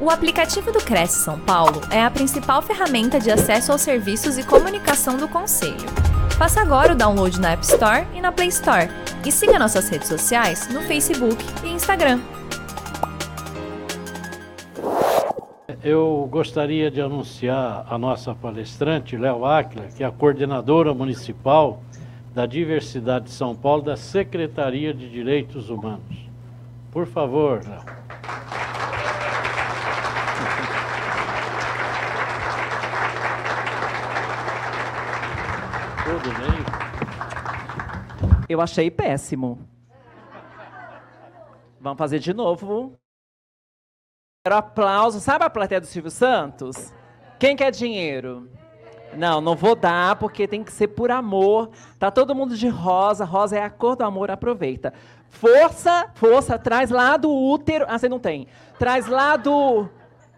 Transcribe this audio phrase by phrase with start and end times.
[0.00, 4.46] O aplicativo do Cresce São Paulo é a principal ferramenta de acesso aos serviços e
[4.46, 5.88] comunicação do Conselho.
[6.38, 8.88] Faça agora o download na App Store e na Play Store.
[9.26, 12.20] E siga nossas redes sociais no Facebook e Instagram.
[15.82, 21.82] Eu gostaria de anunciar a nossa palestrante, Léo Áquila, que é a coordenadora municipal
[22.32, 26.30] da Diversidade de São Paulo da Secretaria de Direitos Humanos.
[26.92, 28.07] Por favor, Léo.
[38.48, 39.58] Eu achei péssimo.
[41.80, 42.98] Vamos fazer de novo.
[44.44, 45.20] Quero aplauso.
[45.20, 46.92] Sabe a plateia do Silvio Santos?
[47.38, 48.48] Quem quer dinheiro?
[49.16, 51.70] Não, não vou dar porque tem que ser por amor.
[51.98, 53.24] Tá todo mundo de rosa.
[53.24, 54.30] Rosa é a cor do amor.
[54.30, 54.92] Aproveita.
[55.28, 56.58] Força, força.
[56.58, 57.84] Traz lá do útero.
[57.88, 58.46] Ah, você não tem.
[58.78, 59.88] Traz lá do,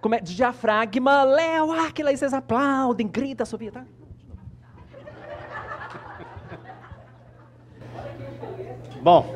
[0.00, 1.22] como é, de diafragma.
[1.22, 3.84] Léo, Aquila, e vocês aplaudem, grita, subia, tá?
[9.02, 9.34] Bom.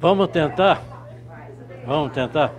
[0.00, 0.80] Vamos tentar?
[1.84, 2.54] Vamos tentar?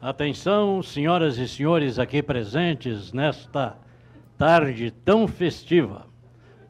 [0.00, 3.78] Atenção, senhoras e senhores aqui presentes nesta
[4.36, 6.06] tarde tão festiva.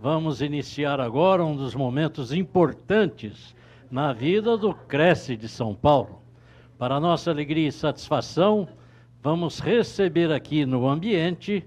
[0.00, 3.56] Vamos iniciar agora um dos momentos importantes
[3.90, 6.22] na vida do Cresce de São Paulo.
[6.78, 8.68] Para nossa alegria e satisfação,
[9.24, 11.66] vamos receber aqui no ambiente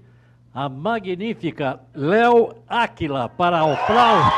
[0.54, 4.30] a magnífica Léo Áquila para o aplauso.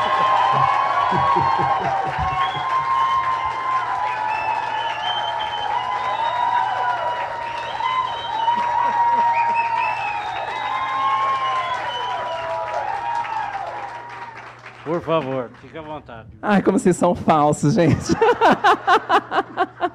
[14.83, 16.27] Por favor, fique à vontade.
[16.41, 18.13] Ai, como vocês são falsos, gente.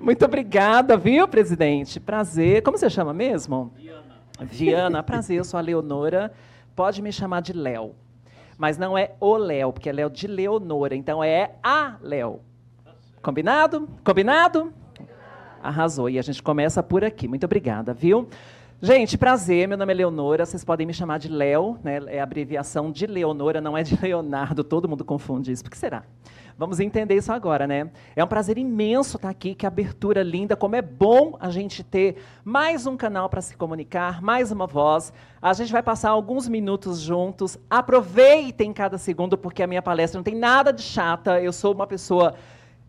[0.00, 2.00] Muito obrigada, viu, presidente?
[2.00, 2.62] Prazer.
[2.62, 3.72] Como você chama mesmo?
[3.76, 4.02] Diana.
[4.40, 5.38] Viana, prazer.
[5.38, 6.32] Eu sou a Leonora.
[6.74, 7.94] Pode me chamar de Léo.
[8.58, 10.94] Mas não é o Léo, porque é Léo de Leonora.
[10.94, 12.40] Então é a Léo.
[13.22, 13.88] Combinado?
[14.04, 14.72] Combinado?
[15.62, 16.08] Arrasou.
[16.08, 17.26] E a gente começa por aqui.
[17.26, 18.28] Muito obrigada, viu?
[18.82, 19.66] Gente, prazer.
[19.66, 20.44] Meu nome é Leonora.
[20.44, 21.98] Vocês podem me chamar de Léo, né?
[22.08, 24.62] É abreviação de Leonora, não é de Leonardo.
[24.62, 25.64] Todo mundo confunde isso.
[25.64, 26.02] Por que será?
[26.58, 27.90] Vamos entender isso agora, né?
[28.14, 32.16] É um prazer imenso estar aqui, que abertura linda, como é bom a gente ter
[32.44, 35.10] mais um canal para se comunicar, mais uma voz.
[35.40, 37.58] A gente vai passar alguns minutos juntos.
[37.70, 41.40] Aproveitem cada segundo, porque a minha palestra não tem nada de chata.
[41.40, 42.34] Eu sou uma pessoa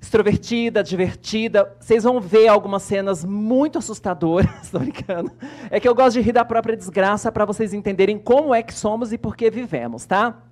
[0.01, 1.75] extrovertida, divertida.
[1.79, 5.31] Vocês vão ver algumas cenas muito assustadoras, estou brincando.
[5.69, 8.73] É que eu gosto de rir da própria desgraça para vocês entenderem como é que
[8.73, 10.43] somos e por que vivemos, tá?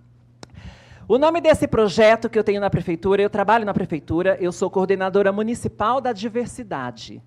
[1.08, 4.72] O nome desse projeto que eu tenho na prefeitura, eu trabalho na prefeitura, eu sou
[4.72, 7.22] coordenadora municipal da diversidade.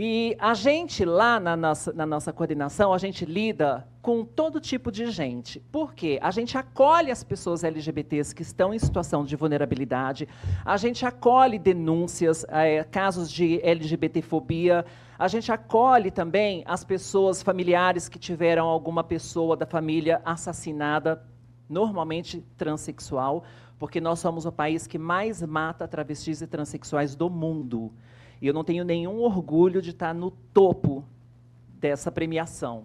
[0.00, 4.92] E a gente lá na nossa, na nossa coordenação, a gente lida com todo tipo
[4.92, 5.58] de gente.
[5.72, 6.20] Por quê?
[6.22, 10.28] A gente acolhe as pessoas LGBTs que estão em situação de vulnerabilidade,
[10.64, 14.86] a gente acolhe denúncias, é, casos de LGBTfobia,
[15.18, 21.26] a gente acolhe também as pessoas familiares que tiveram alguma pessoa da família assassinada
[21.68, 23.42] normalmente transexual,
[23.76, 27.92] porque nós somos o país que mais mata travestis e transexuais do mundo.
[28.40, 31.04] E eu não tenho nenhum orgulho de estar no topo
[31.68, 32.84] dessa premiação.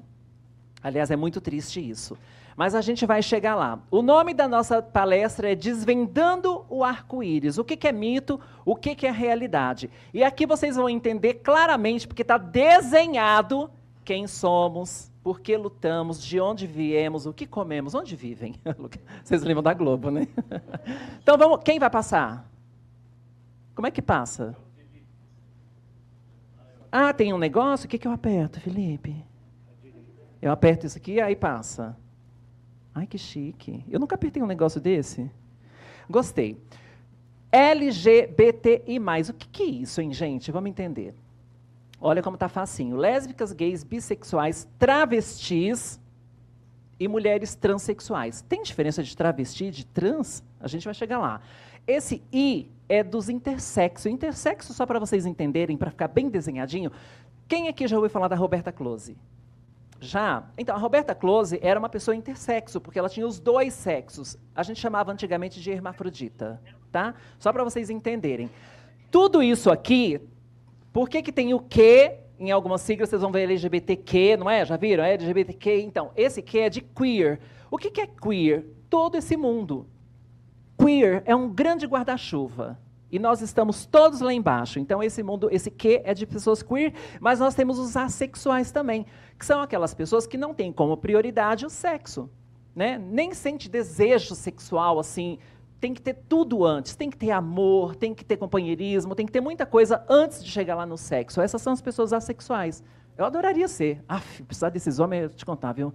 [0.81, 2.17] Aliás, é muito triste isso.
[2.55, 3.79] Mas a gente vai chegar lá.
[3.89, 7.57] O nome da nossa palestra é Desvendando o Arco-Íris.
[7.57, 9.89] O que, que, é mito, o que, que é realidade.
[10.13, 13.71] E aqui vocês vão entender claramente, porque está desenhado
[14.03, 18.55] quem somos, por que lutamos, de onde viemos, o que comemos, onde vivem.
[19.23, 20.27] Vocês lembram da Globo, né?
[21.23, 22.45] Então vamos, quem vai passar?
[23.73, 24.53] Como é que passa?
[26.95, 27.87] Ah, tem um negócio?
[27.87, 29.25] O que, que eu aperto, Felipe?
[30.39, 31.97] Eu aperto isso aqui, aí passa.
[32.93, 33.83] Ai, que chique.
[33.89, 35.27] Eu nunca apertei um negócio desse.
[36.07, 36.55] Gostei.
[37.51, 38.99] LGBTI+.
[39.27, 40.51] O que, que é isso, hein, gente?
[40.51, 41.15] Vamos entender.
[41.99, 42.95] Olha como está facinho.
[42.95, 45.99] Lésbicas, gays, bissexuais, travestis
[47.03, 48.41] e mulheres transexuais.
[48.47, 50.43] Tem diferença de travesti e de trans?
[50.59, 51.41] A gente vai chegar lá.
[51.85, 54.07] Esse I é dos intersexo.
[54.07, 56.91] Intersexo, só para vocês entenderem, para ficar bem desenhadinho,
[57.47, 59.17] quem aqui já ouviu falar da Roberta Close?
[59.99, 60.43] Já?
[60.57, 64.37] Então, a Roberta Close era uma pessoa intersexo, porque ela tinha os dois sexos.
[64.55, 66.61] A gente chamava antigamente de hermafrodita,
[66.91, 67.15] tá?
[67.37, 68.49] Só para vocês entenderem.
[69.11, 70.21] Tudo isso aqui
[70.93, 72.11] por que, que tem o Q?
[72.43, 74.65] Em algumas siglas vocês vão ver LGBTQ, não é?
[74.65, 75.01] Já viram?
[75.01, 75.79] É LGBTQ.
[75.79, 77.39] Então, esse Q é de queer.
[77.71, 78.65] O que, é queer?
[78.89, 79.87] Todo esse mundo.
[80.77, 82.77] queer é um grande guarda-chuva.
[83.09, 84.77] E nós estamos todos lá embaixo.
[84.77, 89.05] Então, esse mundo, esse que é de pessoas queer, mas nós temos os assexuais também,
[89.39, 92.29] que são aquelas pessoas que não têm como prioridade o sexo.
[92.75, 92.97] Né?
[92.97, 95.39] Nem sente desejo sexual assim.
[95.83, 96.95] Tem que ter tudo antes.
[96.95, 100.49] Tem que ter amor, tem que ter companheirismo, tem que ter muita coisa antes de
[100.49, 101.41] chegar lá no sexo.
[101.41, 102.81] Essas são as pessoas assexuais.
[103.17, 104.01] Eu adoraria ser.
[104.07, 105.93] Ah, precisar desses homens, eu te contar, viu?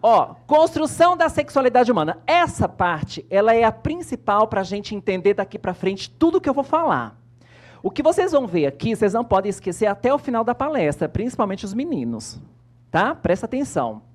[0.00, 2.22] Ó, construção da sexualidade humana.
[2.28, 6.48] Essa parte, ela é a principal para a gente entender daqui para frente tudo que
[6.48, 7.20] eu vou falar.
[7.82, 11.08] O que vocês vão ver aqui, vocês não podem esquecer até o final da palestra,
[11.08, 12.40] principalmente os meninos.
[12.88, 13.16] Tá?
[13.16, 14.11] Presta atenção.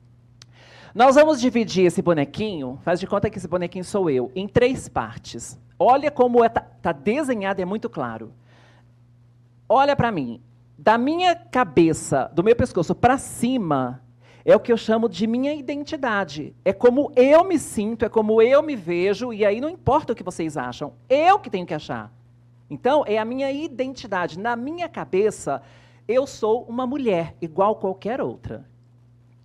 [0.98, 4.90] Nós vamos dividir esse bonequinho, faz de conta que esse bonequinho sou eu, em três
[4.90, 5.56] partes.
[5.78, 8.34] Olha como está é, tá desenhado, é muito claro.
[9.70, 10.42] Olha para mim.
[10.76, 14.02] Da minha cabeça, do meu pescoço para cima,
[14.44, 16.56] é o que eu chamo de minha identidade.
[16.66, 20.16] É como eu me sinto, é como eu me vejo, e aí não importa o
[20.16, 22.12] que vocês acham, eu que tenho que achar.
[22.72, 24.40] Então, é a minha identidade.
[24.40, 25.62] Na minha cabeça,
[26.08, 28.66] eu sou uma mulher, igual qualquer outra.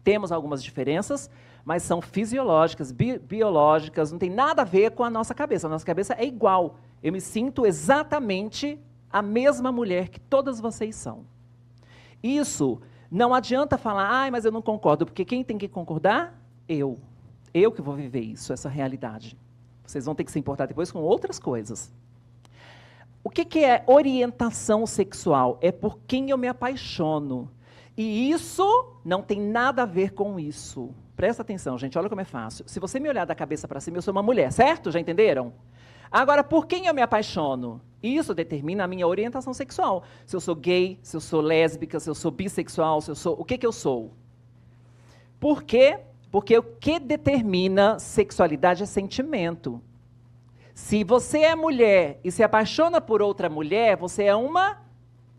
[0.03, 1.31] Temos algumas diferenças,
[1.65, 5.67] mas são fisiológicas, bi biológicas, não tem nada a ver com a nossa cabeça.
[5.67, 6.77] A nossa cabeça é igual.
[7.03, 8.79] Eu me sinto exatamente
[9.11, 11.25] a mesma mulher que todas vocês são.
[12.23, 12.81] Isso
[13.11, 16.41] não adianta falar, ai, mas eu não concordo, porque quem tem que concordar?
[16.69, 16.99] Eu.
[17.53, 19.37] Eu que vou viver isso, essa realidade.
[19.85, 21.93] Vocês vão ter que se importar depois com outras coisas.
[23.23, 25.59] O que, que é orientação sexual?
[25.61, 27.51] É por quem eu me apaixono.
[27.97, 28.65] E isso
[29.05, 30.91] não tem nada a ver com isso.
[31.17, 32.65] Presta atenção, gente, olha como é fácil.
[32.67, 34.91] Se você me olhar da cabeça para cima, eu sou uma mulher, certo?
[34.91, 35.53] Já entenderam?
[36.11, 37.81] Agora, por quem eu me apaixono?
[38.03, 40.03] Isso determina a minha orientação sexual.
[40.27, 43.35] Se eu sou gay, se eu sou lésbica, se eu sou bissexual, se eu sou.
[43.41, 44.13] O que, que eu sou?
[45.39, 46.01] Por quê?
[46.31, 49.81] Porque o que determina sexualidade é sentimento.
[50.75, 54.83] Se você é mulher e se apaixona por outra mulher, você é uma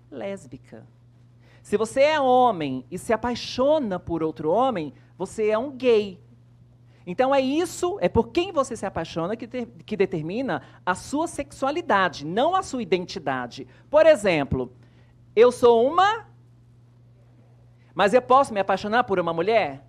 [0.09, 0.85] lésbica.
[1.61, 4.93] Se você é homem e se apaixona por outro homem,
[5.25, 6.19] você é um gay.
[7.07, 11.27] Então é isso, é por quem você se apaixona que, ter, que determina a sua
[11.27, 13.67] sexualidade, não a sua identidade.
[13.89, 14.73] Por exemplo,
[15.35, 16.27] eu sou uma,
[17.93, 19.85] mas eu posso me apaixonar por uma mulher?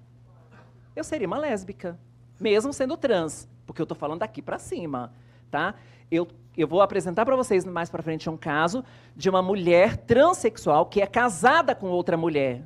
[0.95, 1.99] Eu seria uma lésbica,
[2.39, 5.13] mesmo sendo trans, porque eu estou falando daqui para cima,
[5.51, 5.75] tá?
[6.11, 8.85] Eu, eu vou apresentar para vocês mais para frente um caso
[9.17, 12.65] de uma mulher transexual que é casada com outra mulher.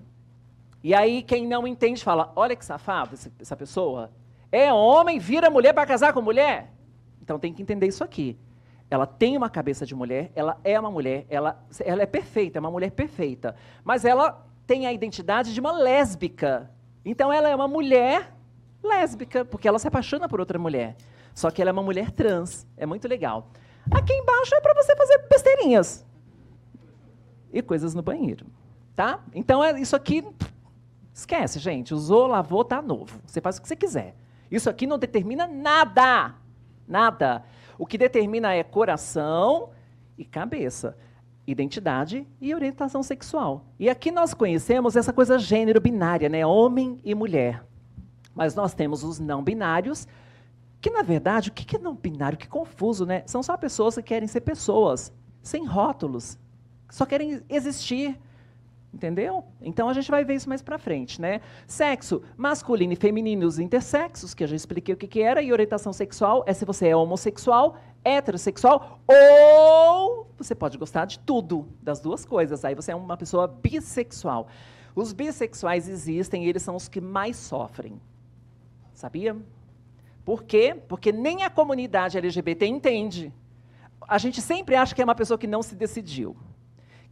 [0.82, 4.10] E aí quem não entende fala, olha que safado essa pessoa,
[4.50, 6.72] é homem, vira mulher para casar com mulher?
[7.22, 8.38] Então tem que entender isso aqui.
[8.90, 12.60] Ela tem uma cabeça de mulher, ela é uma mulher, ela, ela é perfeita, é
[12.60, 13.54] uma mulher perfeita.
[13.84, 16.70] Mas ela tem a identidade de uma lésbica.
[17.04, 18.32] Então ela é uma mulher
[18.82, 20.96] lésbica, porque ela se apaixona por outra mulher.
[21.34, 22.66] Só que ela é uma mulher trans.
[22.76, 23.50] É muito legal.
[23.90, 26.06] Aqui embaixo é para você fazer besteirinhas.
[27.52, 28.46] E coisas no banheiro.
[28.96, 29.20] Tá?
[29.34, 30.25] Então é isso aqui.
[31.18, 31.92] Esquece, gente.
[31.92, 33.20] Usou, lavou, tá novo.
[33.26, 34.14] Você faz o que você quiser.
[34.48, 36.36] Isso aqui não determina nada.
[36.86, 37.42] Nada.
[37.76, 39.70] O que determina é coração
[40.16, 40.96] e cabeça,
[41.44, 43.64] identidade e orientação sexual.
[43.80, 46.46] E aqui nós conhecemos essa coisa gênero binária, né?
[46.46, 47.64] Homem e mulher.
[48.32, 50.06] Mas nós temos os não binários,
[50.80, 52.38] que na verdade, o que é não binário?
[52.38, 53.24] Que confuso, né?
[53.26, 56.38] São só pessoas que querem ser pessoas, sem rótulos,
[56.88, 58.16] só querem existir.
[58.99, 59.45] Entendeu?
[59.62, 61.40] Então a gente vai ver isso mais para frente, né?
[61.69, 65.52] Sexo masculino e feminino, os intersexos, que eu já expliquei o que, que era, e
[65.52, 72.00] orientação sexual é se você é homossexual, heterossexual, ou você pode gostar de tudo, das
[72.00, 72.64] duas coisas.
[72.64, 74.49] Aí você é uma pessoa bissexual.
[74.97, 78.00] Os bissexuais existem e eles são os que mais sofrem.
[78.93, 79.37] Sabia?
[80.25, 80.76] Por quê?
[80.88, 83.33] Porque nem a comunidade LGBT entende.
[84.09, 86.37] A gente sempre acha que é uma pessoa que não se decidiu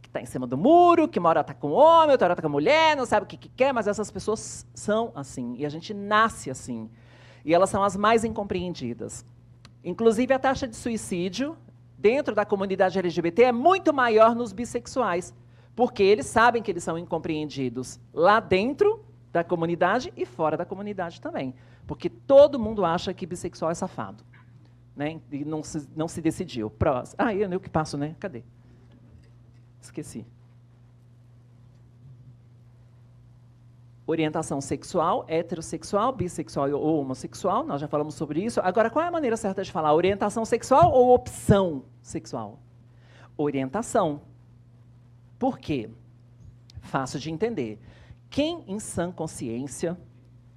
[0.01, 2.41] que está em cima do muro, que uma hora está com homem, outra hora está
[2.41, 5.55] com mulher, não sabe o que, que quer, mas essas pessoas são assim.
[5.57, 6.89] E a gente nasce assim.
[7.43, 9.25] E elas são as mais incompreendidas.
[9.83, 11.57] Inclusive, a taxa de suicídio
[11.97, 15.33] dentro da comunidade LGBT é muito maior nos bissexuais,
[15.75, 21.21] porque eles sabem que eles são incompreendidos lá dentro da comunidade e fora da comunidade
[21.21, 21.53] também.
[21.85, 24.23] Porque todo mundo acha que bissexual é safado.
[24.95, 25.21] Né?
[25.31, 26.69] E não se, não se decidiu.
[26.69, 27.15] Próximo.
[27.17, 28.15] Ah, eu, eu que passo, né?
[28.19, 28.43] Cadê?
[29.81, 30.25] Esqueci.
[34.05, 38.61] Orientação sexual, heterossexual, bissexual ou homossexual, nós já falamos sobre isso.
[38.61, 39.93] Agora, qual é a maneira certa de falar?
[39.93, 42.57] Orientação sexual ou opção sexual?
[43.35, 44.21] Orientação.
[45.37, 45.89] Por quê?
[46.79, 47.81] Fácil de entender.
[48.29, 49.97] Quem em sã consciência,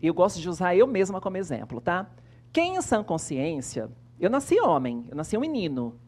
[0.00, 2.08] eu gosto de usar eu mesma como exemplo, tá?
[2.52, 5.98] Quem em sã consciência Eu nasci homem, eu nasci um menino.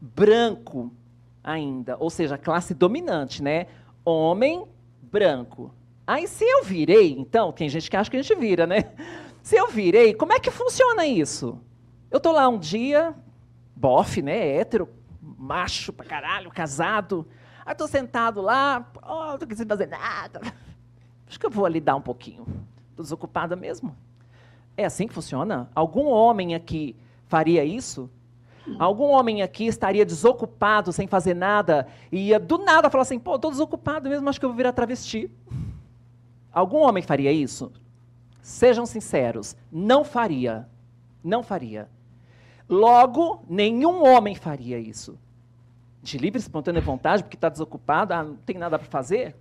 [0.00, 0.92] Branco
[1.42, 3.66] ainda, ou seja, classe dominante, né?
[4.04, 4.66] Homem
[5.00, 5.74] branco.
[6.06, 8.92] Aí se eu virei, então, tem gente que acha que a gente vira, né?
[9.42, 11.60] Se eu virei, como é que funciona isso?
[12.08, 13.12] Eu tô lá um dia,
[13.74, 14.88] bofe, né, hétero,
[15.20, 17.26] macho pra caralho, casado.
[17.66, 20.40] Aí tô sentado lá, oh, tô querendo fazer nada.
[21.26, 22.46] Acho que eu vou ali dar um pouquinho.
[22.94, 23.96] Tô desocupada mesmo.
[24.76, 25.68] É assim que funciona?
[25.74, 26.94] Algum homem aqui
[27.26, 28.08] faria isso?
[28.78, 33.34] Algum homem aqui estaria desocupado, sem fazer nada, e ia do nada falar assim: pô,
[33.34, 35.30] estou desocupado mesmo, acho que eu vou virar travesti.
[36.52, 37.72] Algum homem faria isso?
[38.40, 40.68] Sejam sinceros, não faria.
[41.24, 41.88] Não faria.
[42.68, 45.18] Logo, nenhum homem faria isso.
[46.02, 49.36] De livre espontânea vontade, porque está desocupado, ah, não tem nada para fazer.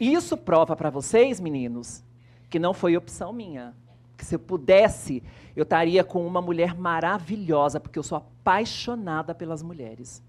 [0.00, 2.02] Isso prova para vocês, meninos,
[2.48, 3.74] que não foi opção minha
[4.16, 5.22] que se eu pudesse,
[5.54, 10.22] eu estaria com uma mulher maravilhosa, porque eu sou apaixonada pelas mulheres.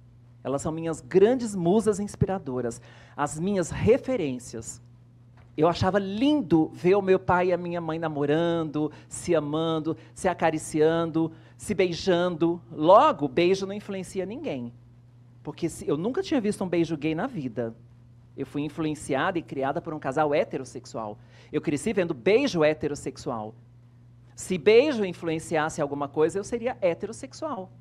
[0.43, 2.81] Elas são minhas grandes musas inspiradoras,
[3.15, 4.81] as minhas referências.
[5.57, 10.27] Eu achava lindo ver o meu pai e a minha mãe namorando, se amando, se
[10.27, 12.61] acariciando, se beijando.
[12.71, 14.71] Logo, beijo não influencia ninguém.
[15.41, 17.75] Porque eu nunca tinha visto um beijo gay na vida.
[18.37, 21.17] Eu fui influenciada e criada por um casal heterossexual.
[21.51, 23.55] Eu cresci vendo beijo heterossexual.
[24.37, 27.71] Se beijo influenciasse alguma coisa, eu seria heterossexual.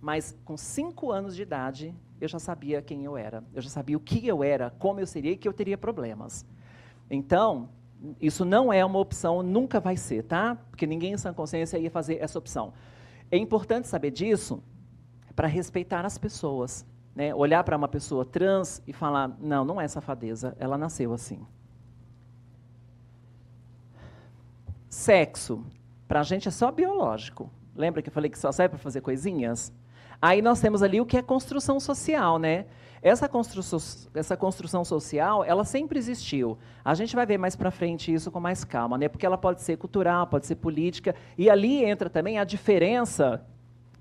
[0.00, 3.42] Mas com cinco anos de idade, eu já sabia quem eu era.
[3.52, 6.46] Eu já sabia o que eu era, como eu seria e que eu teria problemas.
[7.10, 7.68] Então,
[8.20, 10.56] isso não é uma opção, nunca vai ser, tá?
[10.70, 12.72] Porque ninguém em sã consciência ia fazer essa opção.
[13.28, 14.62] É importante saber disso
[15.34, 16.86] para respeitar as pessoas.
[17.16, 17.34] Né?
[17.34, 21.44] Olhar para uma pessoa trans e falar: não, não é safadeza, ela nasceu assim.
[24.88, 25.66] Sexo
[26.06, 27.50] para a gente é só biológico.
[27.74, 29.72] Lembra que eu falei que só serve para fazer coisinhas?
[30.20, 32.66] Aí nós temos ali o que é construção social, né?
[33.02, 33.78] Essa construção,
[34.14, 36.58] essa construção social, ela sempre existiu.
[36.84, 39.08] A gente vai ver mais para frente isso com mais calma, né?
[39.08, 43.44] Porque ela pode ser cultural, pode ser política, e ali entra também a diferença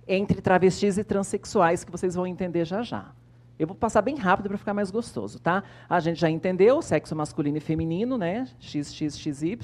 [0.07, 3.11] entre travestis e transexuais que vocês vão entender já já.
[3.57, 5.63] Eu vou passar bem rápido para ficar mais gostoso, tá?
[5.87, 8.49] A gente já entendeu sexo masculino e feminino, né?
[8.59, 9.57] XXXY.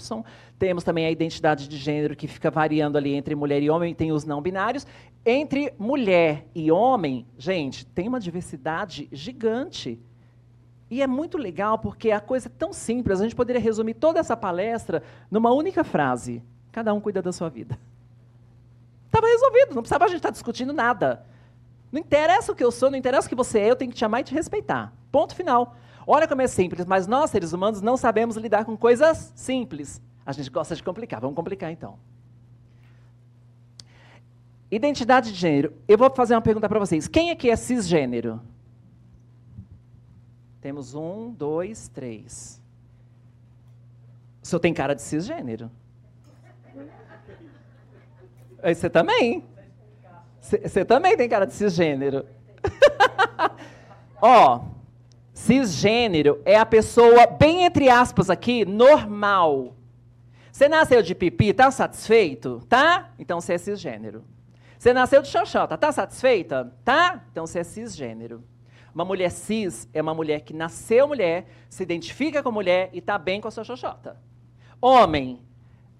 [0.58, 4.14] Temos também a identidade de gênero que fica variando ali entre mulher e homem, tem
[4.14, 4.88] os não binários.
[5.26, 10.00] Entre mulher e homem, gente, tem uma diversidade gigante.
[10.90, 14.20] E é muito legal porque a coisa é tão simples, a gente poderia resumir toda
[14.20, 17.78] essa palestra numa única frase: cada um cuida da sua vida.
[19.08, 21.26] Estava resolvido, não precisava a gente estar discutindo nada.
[21.92, 23.98] Não interessa o que eu sou, não interessa o que você é, eu tenho que
[23.98, 24.94] te amar e te respeitar.
[25.12, 25.76] Ponto final.
[26.08, 30.02] Olha como é simples, mas nós, seres humanos, não sabemos lidar com coisas simples.
[30.26, 31.20] A gente gosta de complicar.
[31.20, 32.00] Vamos complicar então.
[34.70, 35.74] Identidade de gênero.
[35.88, 37.08] Eu vou fazer uma pergunta para vocês.
[37.08, 38.42] Quem aqui é cisgênero?
[40.62, 42.62] Temos um, dois, três.
[44.42, 45.70] O senhor tem cara de cisgênero.
[48.64, 49.44] Você também.
[50.42, 52.26] Você também tem cara de cisgênero.
[54.20, 54.66] Ó,
[55.34, 59.76] cisgênero é a pessoa, bem entre aspas aqui, normal.
[60.52, 62.62] Você nasceu de pipi, tá satisfeito?
[62.68, 63.12] Tá?
[63.18, 64.24] Então você é cisgênero.
[64.78, 66.74] Você nasceu de xoxota, tá satisfeita?
[66.84, 67.24] Tá?
[67.32, 68.44] Então você é cisgênero.
[68.94, 73.18] Uma mulher cis é uma mulher que nasceu mulher, se identifica com mulher e está
[73.18, 74.18] bem com a sua xoxota.
[74.82, 75.40] Homem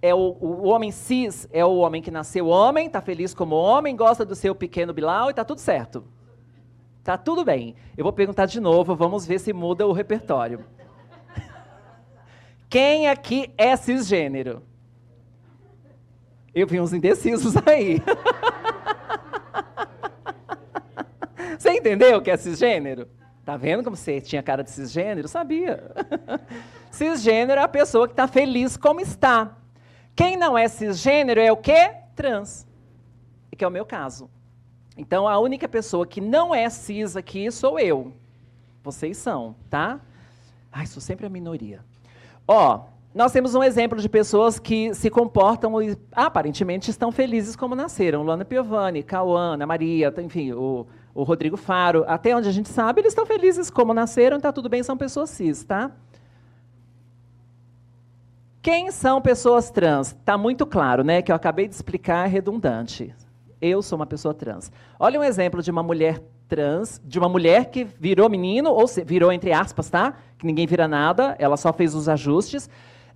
[0.02, 3.96] é o, o, homem cis é o homem que nasceu homem, está feliz como homem,
[3.96, 6.04] gosta do seu pequeno Bilal e está tudo certo.
[7.00, 7.76] Está tudo bem.
[7.96, 10.66] Eu vou perguntar de novo, vamos ver se muda o repertório.
[12.70, 14.64] Quem aqui é cisgênero?
[16.54, 18.02] Eu vi uns indecisos aí.
[21.58, 23.08] Você entendeu o que é cisgênero?
[23.46, 25.28] Tá vendo como você tinha cara de cisgênero?
[25.28, 25.92] Sabia.
[26.90, 29.61] cisgênero é a pessoa que está feliz como está.
[30.16, 31.94] Quem não é cisgênero é o quê?
[32.16, 32.68] Trans.
[33.58, 34.30] Que é o meu caso.
[34.98, 38.14] Então, a única pessoa que não é cis aqui sou eu.
[38.84, 40.00] Vocês são, tá?
[40.72, 41.84] Ai, sou sempre a minoria.
[42.48, 47.76] Ó, nós temos um exemplo de pessoas que se comportam e aparentemente estão felizes como
[47.76, 48.24] nasceram.
[48.24, 52.06] Luana Piovani, Cauã, Ana Maria, enfim, o, o Rodrigo Faro.
[52.08, 55.30] Até onde a gente sabe, eles estão felizes como nasceram, está tudo bem, são pessoas
[55.30, 55.92] cis, tá?
[58.62, 60.10] Quem são pessoas trans?
[60.10, 61.24] Está muito claro, né?
[61.24, 63.12] Que eu acabei de explicar, é redundante.
[63.60, 64.72] Eu sou uma pessoa trans.
[65.00, 69.04] Olha um exemplo de uma mulher trans, de uma mulher que virou menino, ou se,
[69.04, 70.14] virou entre aspas, tá?
[70.38, 72.70] Que ninguém vira nada, ela só fez os ajustes.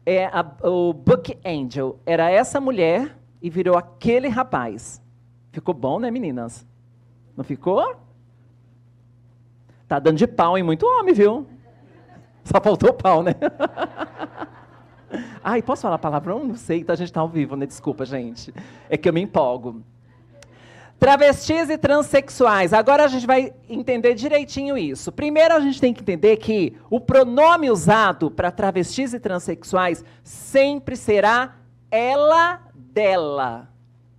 [0.04, 5.00] É a, o Book Angel era essa mulher e virou aquele rapaz.
[5.52, 6.66] Ficou bom, né, meninas?
[7.38, 7.96] Não ficou?
[9.88, 11.46] Tá dando de pau em muito homem, viu?
[12.44, 13.36] Só faltou pau, né?
[15.48, 16.44] Ai, posso falar palavrão?
[16.44, 17.68] Não sei, então a gente está ao vivo, né?
[17.68, 18.52] Desculpa, gente.
[18.90, 19.84] É que eu me empolgo.
[20.98, 22.74] Travestis e transexuais.
[22.74, 25.12] Agora a gente vai entender direitinho isso.
[25.12, 30.96] Primeiro a gente tem que entender que o pronome usado para travestis e transexuais sempre
[30.96, 31.58] será
[31.92, 33.70] ela dela.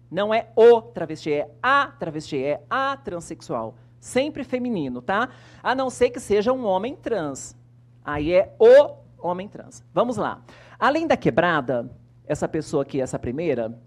[0.09, 3.75] Não é o travesti, é a travesti, é a transexual.
[3.99, 5.31] Sempre feminino, tá?
[5.61, 7.57] A não ser que seja um homem trans.
[8.05, 9.83] Aí é o homem trans.
[9.93, 10.41] Vamos lá.
[10.79, 11.91] Além da quebrada,
[12.27, 13.79] essa pessoa aqui, essa primeira,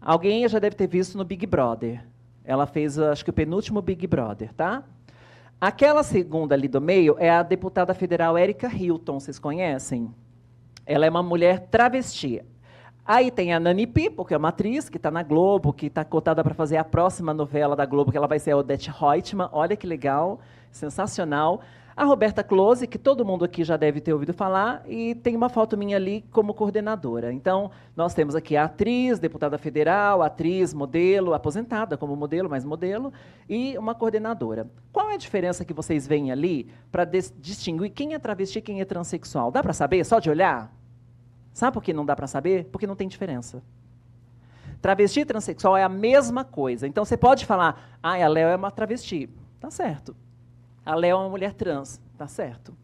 [0.00, 2.04] alguém já deve ter visto no Big Brother.
[2.44, 4.84] Ela fez, acho que o penúltimo Big Brother, tá?
[5.60, 10.14] Aquela segunda ali do meio é a deputada federal Erika Hilton, vocês conhecem?
[10.86, 12.42] Ela é uma mulher travesti.
[13.04, 16.04] Aí tem a Nani Pipo, que é uma atriz que está na Globo, que está
[16.04, 19.48] cotada para fazer a próxima novela da Globo, que ela vai ser a Odette Reutemann.
[19.52, 21.60] Olha que legal, sensacional.
[21.96, 25.48] A Roberta Close, que todo mundo aqui já deve ter ouvido falar, e tem uma
[25.48, 27.32] foto minha ali como coordenadora.
[27.32, 33.12] Então, nós temos aqui a atriz, deputada federal, atriz, modelo, aposentada como modelo, mas modelo,
[33.48, 34.70] e uma coordenadora.
[34.92, 38.80] Qual é a diferença que vocês veem ali para distinguir quem é travesti e quem
[38.80, 39.50] é transexual?
[39.50, 40.72] Dá para saber só de olhar?
[41.52, 42.66] Sabe por que não dá para saber?
[42.66, 43.62] Porque não tem diferença.
[44.80, 46.86] Travesti e transexual é a mesma coisa.
[46.86, 49.28] Então, você pode falar, ah, a Léo é uma travesti.
[49.58, 50.16] Tá certo.
[50.84, 52.74] A Léo é uma mulher trans, tá certo.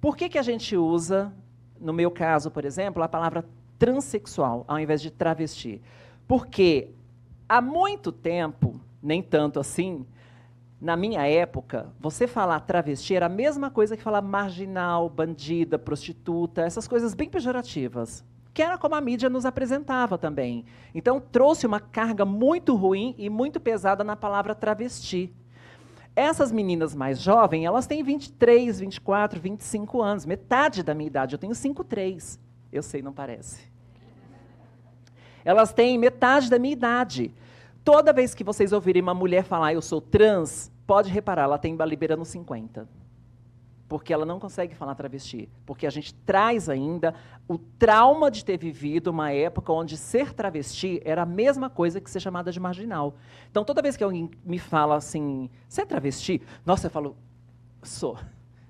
[0.00, 1.32] Por que, que a gente usa,
[1.80, 3.44] no meu caso, por exemplo, a palavra
[3.78, 5.80] transexual ao invés de travesti?
[6.26, 6.90] Porque
[7.48, 10.04] há muito tempo, nem tanto assim,
[10.80, 16.62] na minha época, você falar travesti era a mesma coisa que falar marginal, bandida, prostituta,
[16.62, 18.24] essas coisas bem pejorativas.
[18.52, 20.64] Que era como a mídia nos apresentava também.
[20.94, 25.34] Então, trouxe uma carga muito ruim e muito pesada na palavra travesti.
[26.16, 31.34] Essas meninas mais jovens, elas têm 23, 24, 25 anos, metade da minha idade.
[31.34, 32.40] Eu tenho 5,3.
[32.72, 33.70] Eu sei, não parece.
[35.44, 37.34] Elas têm metade da minha idade.
[37.84, 41.76] Toda vez que vocês ouvirem uma mulher falar eu sou trans, pode reparar, ela tem
[41.76, 42.88] liberando 50
[43.88, 47.14] porque ela não consegue falar travesti, porque a gente traz ainda
[47.46, 52.10] o trauma de ter vivido uma época onde ser travesti era a mesma coisa que
[52.10, 53.14] ser chamada de marginal.
[53.50, 56.42] Então, toda vez que alguém me fala assim, você é travesti?
[56.64, 57.16] Nossa, eu falo,
[57.82, 58.18] sou.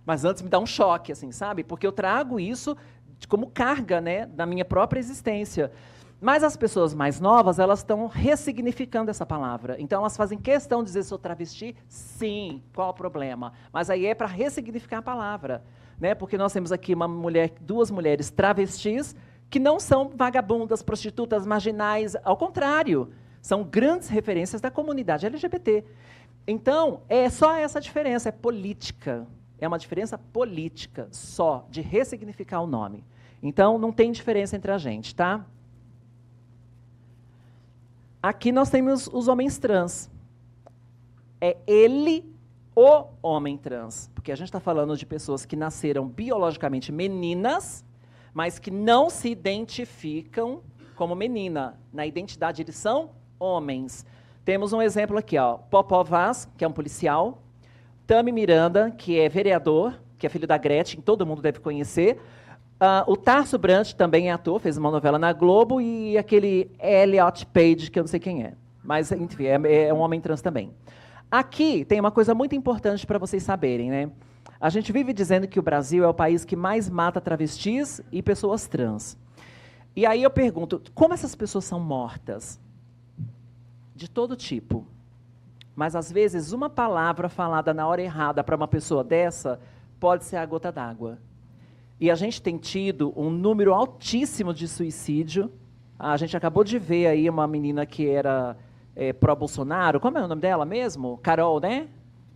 [0.04, 1.64] Mas antes me dá um choque, assim, sabe?
[1.64, 2.76] Porque eu trago isso
[3.26, 5.72] como carga, né, da minha própria existência.
[6.20, 9.76] Mas as pessoas mais novas, elas estão ressignificando essa palavra.
[9.78, 11.76] Então, elas fazem questão de dizer, sou travesti?
[11.88, 13.52] Sim, qual o problema?
[13.70, 15.62] Mas aí é para ressignificar a palavra.
[16.00, 16.14] Né?
[16.14, 19.14] Porque nós temos aqui uma mulher, duas mulheres travestis,
[19.50, 25.84] que não são vagabundas, prostitutas, marginais, ao contrário, são grandes referências da comunidade LGBT.
[26.46, 29.26] Então, é só essa diferença, é política.
[29.58, 33.04] É uma diferença política só, de ressignificar o nome.
[33.42, 35.44] Então, não tem diferença entre a gente, tá?
[38.26, 40.10] Aqui nós temos os homens trans.
[41.40, 42.28] É ele
[42.74, 44.10] o homem trans.
[44.16, 47.84] Porque a gente está falando de pessoas que nasceram biologicamente meninas,
[48.34, 50.60] mas que não se identificam
[50.96, 51.78] como menina.
[51.92, 54.04] Na identidade, eles são homens.
[54.44, 55.58] Temos um exemplo aqui, ó.
[55.58, 57.40] Popó Vaz, que é um policial.
[58.08, 62.20] Tami Miranda, que é vereador, que é filho da Gretchen, todo mundo deve conhecer.
[62.78, 67.46] Uh, o Tarso Brant também é ator, fez uma novela na Globo, e aquele Elliot
[67.46, 68.52] Page, que eu não sei quem é.
[68.84, 70.70] Mas, enfim, é, é um homem trans também.
[71.30, 74.10] Aqui tem uma coisa muito importante para vocês saberem, né?
[74.60, 78.22] A gente vive dizendo que o Brasil é o país que mais mata travestis e
[78.22, 79.18] pessoas trans.
[79.94, 82.60] E aí eu pergunto, como essas pessoas são mortas?
[83.94, 84.86] De todo tipo.
[85.74, 89.58] Mas às vezes uma palavra falada na hora errada para uma pessoa dessa
[89.98, 91.18] pode ser a gota d'água.
[91.98, 95.50] E a gente tem tido um número altíssimo de suicídio.
[95.98, 98.54] A gente acabou de ver aí uma menina que era
[98.94, 99.98] é, pró-Bolsonaro.
[99.98, 101.18] Como é o nome dela mesmo?
[101.18, 101.88] Carol, né?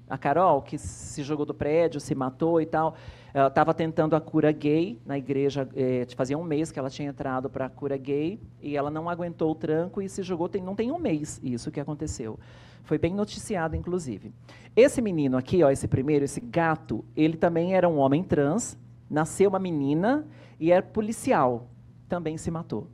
[0.09, 2.95] A Carol, que se jogou do prédio, se matou e tal.
[3.35, 5.69] Ela estava tentando a cura gay na igreja.
[5.77, 9.09] É, fazia um mês que ela tinha entrado para a cura gay e ela não
[9.09, 10.49] aguentou o tranco e se jogou.
[10.49, 12.39] Tem, não tem um mês isso que aconteceu.
[12.83, 14.33] Foi bem noticiado, inclusive.
[14.75, 18.77] Esse menino aqui, ó, esse primeiro, esse gato, ele também era um homem trans,
[19.11, 20.27] nasceu uma menina
[20.59, 21.67] e era policial,
[22.09, 22.87] também se matou.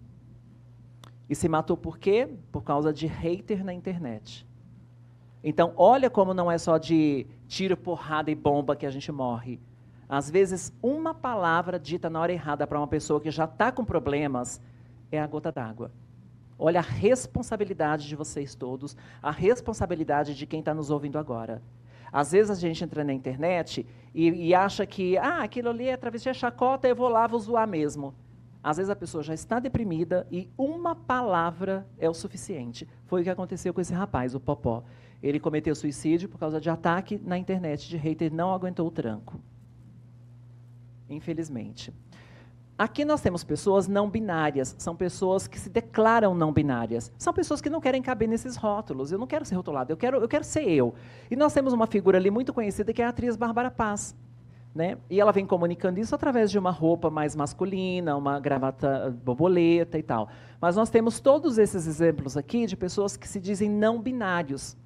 [1.29, 2.29] E se matou por quê?
[2.51, 4.47] Por causa de hater na internet.
[5.45, 9.61] Então, olha como não é só de tiro, porrada e bomba que a gente morre.
[10.09, 13.85] Às vezes, uma palavra dita na hora errada para uma pessoa que já está com
[13.85, 14.61] problemas
[15.11, 15.91] é a gota d'água.
[16.59, 21.61] Olha a responsabilidade de vocês todos, a responsabilidade de quem está nos ouvindo agora.
[22.13, 25.97] Às vezes a gente entra na internet e, e acha que ah, aquilo ali é
[25.97, 28.15] travesti, é chacota, eu vou lá, vou zoar mesmo.
[28.63, 32.89] Às vezes a pessoa já está deprimida e uma palavra é o suficiente.
[33.07, 34.83] Foi o que aconteceu com esse rapaz, o Popó.
[35.23, 39.41] Ele cometeu suicídio por causa de ataque na internet de hater, não aguentou o tranco.
[41.09, 41.93] Infelizmente.
[42.79, 47.11] Aqui nós temos pessoas não binárias, são pessoas que se declaram não binárias.
[47.17, 49.11] São pessoas que não querem caber nesses rótulos.
[49.11, 50.95] Eu não quero ser rotulado, eu quero, eu quero ser eu.
[51.31, 54.15] E nós temos uma figura ali muito conhecida que é a atriz Bárbara Paz.
[54.75, 54.99] Né?
[55.09, 60.03] E ela vem comunicando isso através de uma roupa mais masculina, uma gravata borboleta e
[60.03, 60.29] tal.
[60.61, 64.77] Mas nós temos todos esses exemplos aqui de pessoas que se dizem não binários.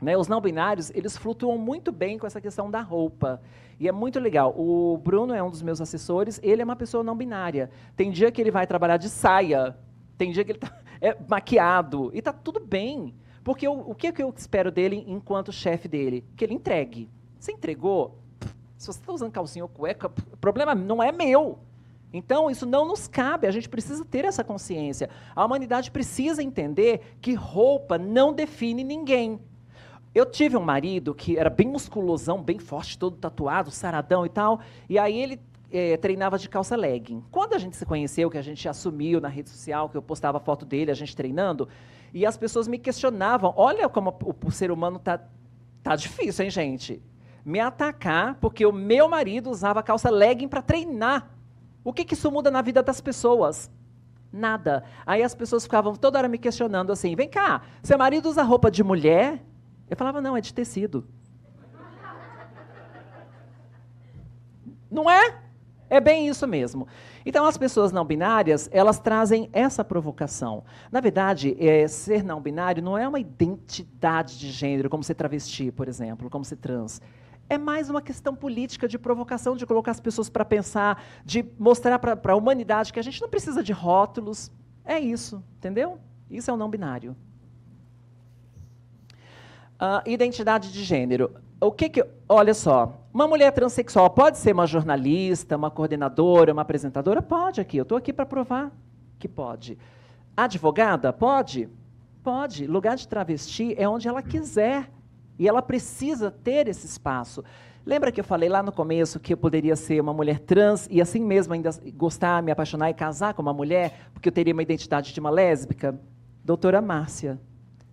[0.00, 0.16] Né?
[0.16, 3.40] Os não binários, eles flutuam muito bem com essa questão da roupa.
[3.78, 4.54] E é muito legal.
[4.56, 7.70] O Bruno é um dos meus assessores, ele é uma pessoa não binária.
[7.96, 9.76] Tem dia que ele vai trabalhar de saia,
[10.16, 13.14] tem dia que ele está é, maquiado, e está tudo bem.
[13.42, 16.24] Porque o, o que, é que eu espero dele enquanto chefe dele?
[16.36, 17.08] Que ele entregue.
[17.38, 18.18] Você entregou?
[18.76, 21.58] Se você está usando calcinha ou cueca, o problema não é meu.
[22.12, 25.08] Então, isso não nos cabe, a gente precisa ter essa consciência.
[25.34, 29.40] A humanidade precisa entender que roupa não define ninguém.
[30.14, 34.60] Eu tive um marido que era bem musculosão, bem forte, todo tatuado, saradão e tal,
[34.88, 37.22] e aí ele é, treinava de calça legging.
[37.30, 40.40] Quando a gente se conheceu, que a gente assumiu na rede social, que eu postava
[40.40, 41.68] foto dele, a gente treinando,
[42.12, 45.20] e as pessoas me questionavam, olha como o, o ser humano tá,
[45.82, 47.02] tá difícil, hein, gente?
[47.44, 51.30] Me atacar porque o meu marido usava calça legging para treinar.
[51.84, 53.70] O que, que isso muda na vida das pessoas?
[54.32, 54.84] Nada.
[55.06, 58.70] Aí as pessoas ficavam toda hora me questionando assim: vem cá, seu marido usa roupa
[58.70, 59.42] de mulher?
[59.90, 61.04] Eu falava, não, é de tecido.
[64.88, 65.42] Não é?
[65.90, 66.86] É bem isso mesmo.
[67.26, 70.62] Então, as pessoas não binárias, elas trazem essa provocação.
[70.92, 75.72] Na verdade, é, ser não binário não é uma identidade de gênero, como ser travesti,
[75.72, 77.02] por exemplo, como ser trans.
[77.48, 81.98] É mais uma questão política de provocação, de colocar as pessoas para pensar, de mostrar
[81.98, 84.52] para a humanidade que a gente não precisa de rótulos.
[84.84, 85.98] É isso, entendeu?
[86.30, 87.16] Isso é o não binário.
[89.80, 91.30] Uh, identidade de gênero.
[91.58, 92.06] O que que.
[92.28, 93.00] Olha só.
[93.12, 97.22] Uma mulher transexual pode ser uma jornalista, uma coordenadora, uma apresentadora?
[97.22, 97.78] Pode aqui.
[97.78, 98.70] Eu estou aqui para provar
[99.20, 99.78] que pode.
[100.36, 101.12] Advogada?
[101.12, 101.68] Pode?
[102.24, 102.66] Pode.
[102.66, 104.90] Lugar de travesti é onde ela quiser.
[105.38, 107.44] E ela precisa ter esse espaço.
[107.84, 111.00] Lembra que eu falei lá no começo que eu poderia ser uma mulher trans e
[111.00, 114.62] assim mesmo ainda gostar, me apaixonar e casar com uma mulher, porque eu teria uma
[114.62, 115.98] identidade de uma lésbica?
[116.44, 117.38] Doutora Márcia.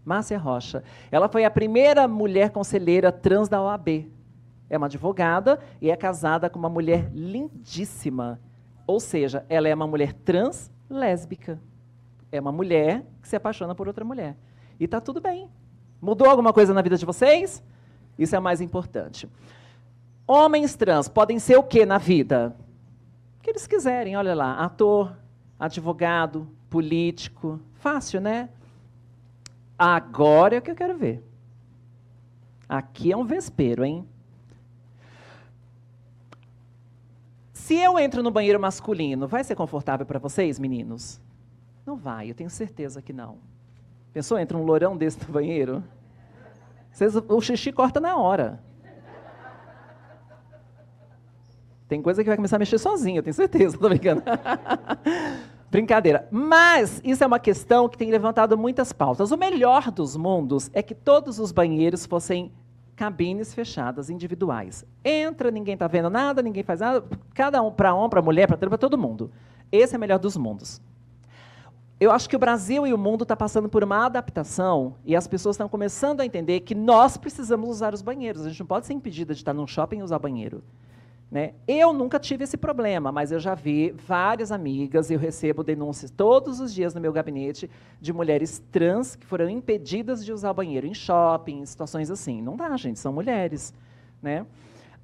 [0.08, 0.86] Márcia Rocha.
[1.12, 4.10] Ela foi a primeira mulher conselheira trans da OAB.
[4.70, 8.39] É uma advogada e é casada com uma mulher lindíssima.
[8.88, 11.60] Ou seja, ela é uma mulher trans lésbica.
[12.32, 14.38] É uma mulher que se apaixona por outra mulher.
[14.80, 15.50] E está tudo bem.
[16.02, 17.62] Mudou alguma coisa na vida de vocês?
[18.17, 19.28] Isso é mais importante.
[20.26, 22.56] Homens trans podem ser o que na vida?
[23.39, 24.54] O que eles quiserem, olha lá.
[24.56, 25.17] Ator,
[25.60, 27.60] advogado, político.
[27.74, 28.48] Fácil, né?
[29.78, 31.24] Agora é o que eu quero ver.
[32.68, 34.08] Aqui é um vespeiro, hein?
[37.54, 41.22] Se eu entro no banheiro masculino, vai ser confortável para vocês, meninos?
[41.86, 43.38] Não vai, eu tenho certeza que não.
[44.13, 45.84] Pensou, entra um lourão desse no banheiro?
[46.92, 48.60] Vocês, o xixi corta na hora.
[51.88, 54.24] Tem coisa que vai começar a mexer sozinho, eu tenho certeza, tô brincando.
[55.70, 56.28] Brincadeira.
[56.32, 59.32] Mas isso é uma questão que tem levantado muitas pautas.
[59.32, 62.52] O melhor dos mundos é que todos os banheiros fossem
[62.96, 64.86] cabines fechadas, individuais.
[65.06, 68.78] Entra, ninguém está vendo nada, ninguém faz nada, cada um para um, para mulher, para
[68.78, 69.30] todo mundo.
[69.72, 70.82] Esse é o melhor dos mundos.
[72.00, 75.16] Eu acho que o Brasil e o mundo estão tá passando por uma adaptação e
[75.16, 78.46] as pessoas estão começando a entender que nós precisamos usar os banheiros.
[78.46, 80.64] A gente não pode ser impedida de estar num shopping e usar banheiro.
[81.30, 81.54] Né?
[81.68, 86.62] Eu nunca tive esse problema, mas eu já vi várias amigas, eu recebo denúncias todos
[86.62, 90.94] os dias no meu gabinete de mulheres trans que foram impedidas de usar banheiro em
[90.94, 92.42] shopping, em situações assim.
[92.42, 93.74] Não dá, gente, são mulheres.
[94.22, 94.46] Né?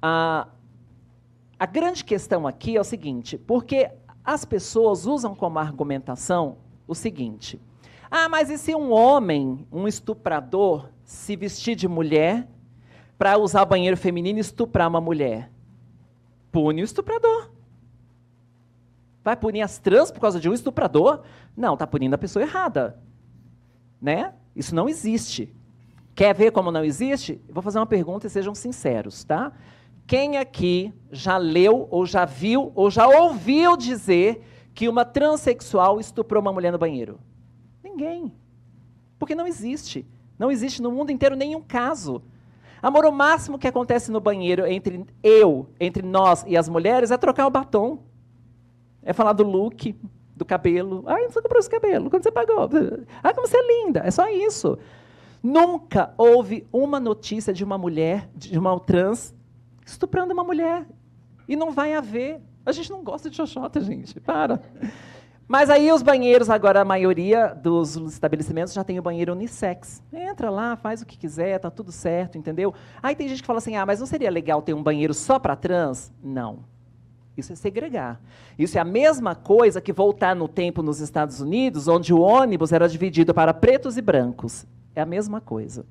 [0.02, 3.90] a grande questão aqui é o seguinte, porque
[4.22, 7.58] as pessoas usam como argumentação o seguinte,
[8.10, 12.46] ah, mas e se um homem, um estuprador, se vestir de mulher
[13.16, 15.50] para usar banheiro feminino e estuprar uma mulher?
[16.54, 17.50] Pune o estuprador.
[19.24, 21.22] Vai punir as trans por causa de um estuprador?
[21.56, 22.96] Não, está punindo a pessoa errada.
[24.00, 24.32] Né?
[24.54, 25.52] Isso não existe.
[26.14, 27.40] Quer ver como não existe?
[27.50, 29.52] vou fazer uma pergunta e sejam sinceros, tá?
[30.06, 36.40] Quem aqui já leu, ou já viu, ou já ouviu dizer que uma transexual estuprou
[36.40, 37.18] uma mulher no banheiro?
[37.82, 38.32] ninguém.
[39.18, 40.06] Porque não existe.
[40.38, 42.22] Não existe no mundo inteiro nenhum caso.
[42.84, 47.16] Amor, o máximo que acontece no banheiro entre eu, entre nós e as mulheres é
[47.16, 48.02] trocar o batom.
[49.02, 49.98] É falar do look,
[50.36, 51.02] do cabelo.
[51.06, 52.10] Ai, você comprou esse cabelo?
[52.10, 52.68] Quando você pagou?
[53.22, 54.00] Ah, como você é linda.
[54.04, 54.76] É só isso.
[55.42, 59.34] Nunca houve uma notícia de uma mulher, de uma trans,
[59.86, 60.86] estuprando uma mulher.
[61.48, 62.42] E não vai haver.
[62.66, 64.20] A gente não gosta de xoxota, gente.
[64.20, 64.60] Para.
[65.46, 70.02] Mas aí os banheiros, agora a maioria dos estabelecimentos já tem o banheiro unissex.
[70.10, 72.72] Entra lá, faz o que quiser, tá tudo certo, entendeu?
[73.02, 75.38] Aí tem gente que fala assim: "Ah, mas não seria legal ter um banheiro só
[75.38, 76.60] para trans?" Não.
[77.36, 78.20] Isso é segregar.
[78.58, 82.72] Isso é a mesma coisa que voltar no tempo nos Estados Unidos, onde o ônibus
[82.72, 84.64] era dividido para pretos e brancos.
[84.94, 85.84] É a mesma coisa.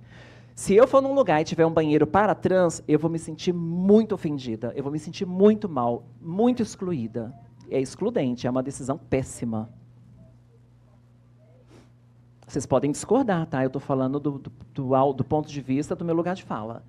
[0.56, 3.54] Se eu for num lugar e tiver um banheiro para trans, eu vou me sentir
[3.54, 7.34] muito ofendida, eu vou me sentir muito mal, muito excluída
[7.70, 9.70] é excludente, é uma decisão péssima.
[12.48, 13.64] Vocês podem discordar, tá?
[13.64, 16.84] Eu estou falando do, do, do, do, ponto de vista do meu lugar de fala.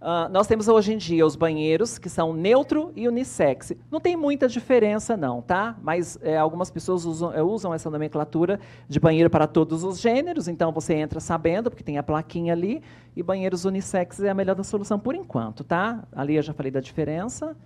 [0.00, 3.72] Uh, nós temos hoje em dia os banheiros que são neutro e unissex.
[3.90, 5.76] Não tem muita diferença, não, tá?
[5.82, 10.46] Mas é, algumas pessoas usam, é, usam, essa nomenclatura de banheiro para todos os gêneros,
[10.46, 12.80] então você entra sabendo, porque tem a plaquinha ali,
[13.16, 16.04] e banheiros unissex é a melhor solução por enquanto, tá?
[16.12, 17.56] Ali eu já falei da diferença.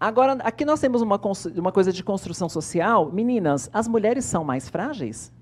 [0.00, 1.20] Agora, aqui nós temos uma,
[1.56, 3.10] uma coisa de construção social.
[3.10, 5.32] Meninas, as mulheres são mais frágeis?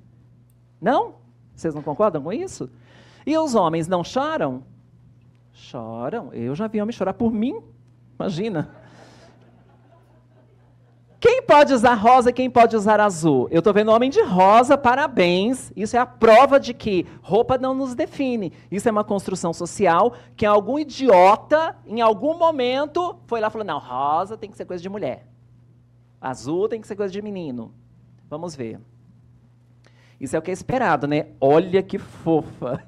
[0.81, 1.17] Não?
[1.55, 2.71] Vocês não concordam com isso?
[3.27, 4.63] E os homens não choram?
[5.53, 6.33] Choram.
[6.33, 7.61] Eu já vi homem chorar por mim.
[8.19, 8.76] Imagina.
[11.27, 13.49] Quem pode usar rosa e quem pode usar azul?
[13.51, 15.73] Eu estou vendo homem de rosa, parabéns.
[15.75, 18.53] Isso é a prova de que roupa não nos define.
[18.71, 23.67] Isso é uma construção social que algum idiota, em algum momento, foi lá e falou:
[23.67, 25.27] não, rosa tem que ser coisa de mulher.
[26.21, 27.75] Azul tem que ser coisa de menino.
[28.31, 28.79] Vamos ver.
[30.21, 31.27] Isso é o que é esperado, né?
[31.41, 32.81] Olha que fofa.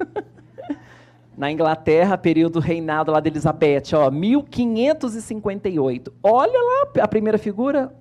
[1.37, 6.13] Na Inglaterra, período reinado lá de Elizabeth, ó, 1558.
[6.23, 7.93] Olha lá a primeira figura,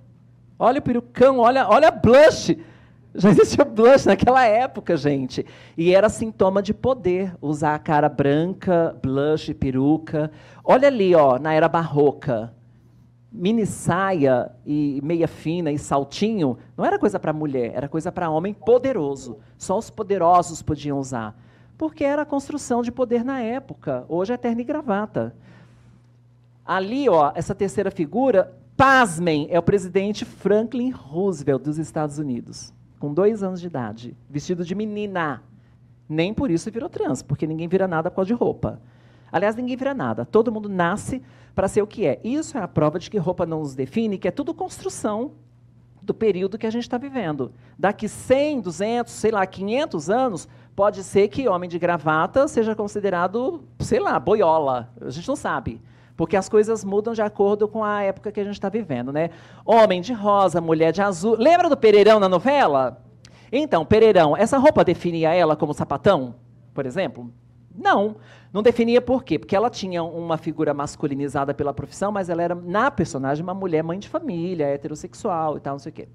[0.58, 2.56] Olha o perucão, olha, olha blush.
[3.14, 5.46] Já existia blush naquela época, gente.
[5.76, 10.30] E era sintoma de poder usar a cara branca, blush, peruca.
[10.64, 12.52] Olha ali, ó, na era barroca.
[13.30, 18.30] Mini saia e meia fina e saltinho não era coisa para mulher, era coisa para
[18.30, 19.38] homem poderoso.
[19.56, 21.38] Só os poderosos podiam usar.
[21.76, 24.04] Porque era a construção de poder na época.
[24.08, 25.36] Hoje é terno e gravata.
[26.64, 33.12] Ali, ó, essa terceira figura Pasmem, é o presidente Franklin Roosevelt dos Estados Unidos, com
[33.12, 35.42] dois anos de idade, vestido de menina.
[36.08, 38.80] Nem por isso virou trans, porque ninguém vira nada por causa de roupa.
[39.32, 40.24] Aliás, ninguém vira nada.
[40.24, 41.20] Todo mundo nasce
[41.56, 42.20] para ser o que é.
[42.22, 45.32] Isso é a prova de que roupa não nos define, que é tudo construção
[46.00, 47.50] do período que a gente está vivendo.
[47.76, 53.60] Daqui 100, 200, sei lá, 500 anos, pode ser que homem de gravata seja considerado,
[53.80, 54.88] sei lá, boiola.
[55.00, 55.80] A gente não sabe
[56.18, 59.30] porque as coisas mudam de acordo com a época que a gente está vivendo, né?
[59.64, 61.36] Homem de rosa, mulher de azul.
[61.38, 63.00] Lembra do Pereirão na novela?
[63.52, 66.34] Então, Pereirão, essa roupa definia ela como sapatão,
[66.74, 67.32] por exemplo?
[67.72, 68.16] Não.
[68.52, 69.38] Não definia por quê?
[69.38, 73.84] Porque ela tinha uma figura masculinizada pela profissão, mas ela era, na personagem, uma mulher
[73.84, 76.08] mãe de família, heterossexual e tal, não sei o quê.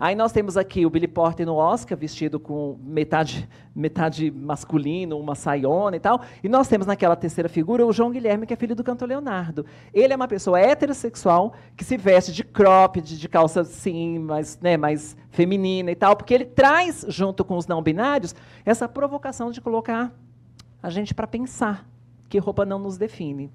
[0.00, 5.34] Aí nós temos aqui o Billy Porter no Oscar, vestido com metade, metade masculino, uma
[5.34, 6.20] saiona e tal.
[6.42, 9.66] E nós temos naquela terceira figura o João Guilherme, que é filho do cantor Leonardo.
[9.92, 14.76] Ele é uma pessoa heterossexual que se veste de cropped, de calça assim, mais, né,
[14.76, 19.60] mais feminina e tal, porque ele traz, junto com os não binários, essa provocação de
[19.60, 20.12] colocar
[20.80, 21.88] a gente para pensar
[22.28, 23.50] que roupa não nos define.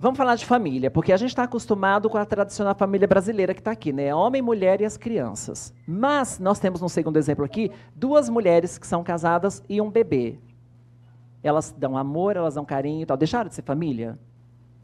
[0.00, 3.60] Vamos falar de família, porque a gente está acostumado com a tradicional família brasileira que
[3.60, 4.14] está aqui, né?
[4.14, 5.74] Homem, mulher e as crianças.
[5.84, 10.38] Mas nós temos um segundo exemplo aqui, duas mulheres que são casadas e um bebê.
[11.42, 13.16] Elas dão amor, elas dão carinho e tal.
[13.16, 14.16] Deixaram de ser família?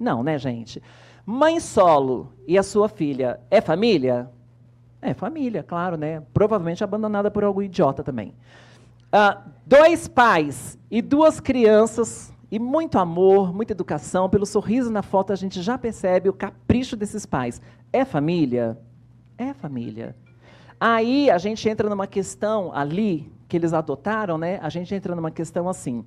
[0.01, 0.83] Não, né, gente?
[1.25, 4.29] Mãe solo e a sua filha é família?
[5.01, 6.25] É família, claro, né?
[6.35, 8.35] Provavelmente abandonada por algum idiota também.
[9.13, 14.29] Uh, dois pais e duas crianças e muito amor, muita educação.
[14.29, 17.61] Pelo sorriso na foto, a gente já percebe o capricho desses pais.
[17.93, 18.79] É família?
[19.37, 20.17] É família.
[20.79, 24.59] Aí a gente entra numa questão ali, que eles adotaram, né?
[24.63, 26.05] A gente entra numa questão assim.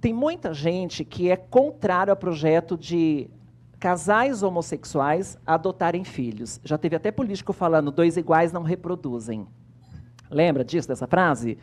[0.00, 3.30] Tem muita gente que é contrário ao projeto de
[3.78, 6.60] casais homossexuais adotarem filhos.
[6.64, 9.46] Já teve até político falando: dois iguais não reproduzem.
[10.30, 11.58] Lembra disso, dessa frase?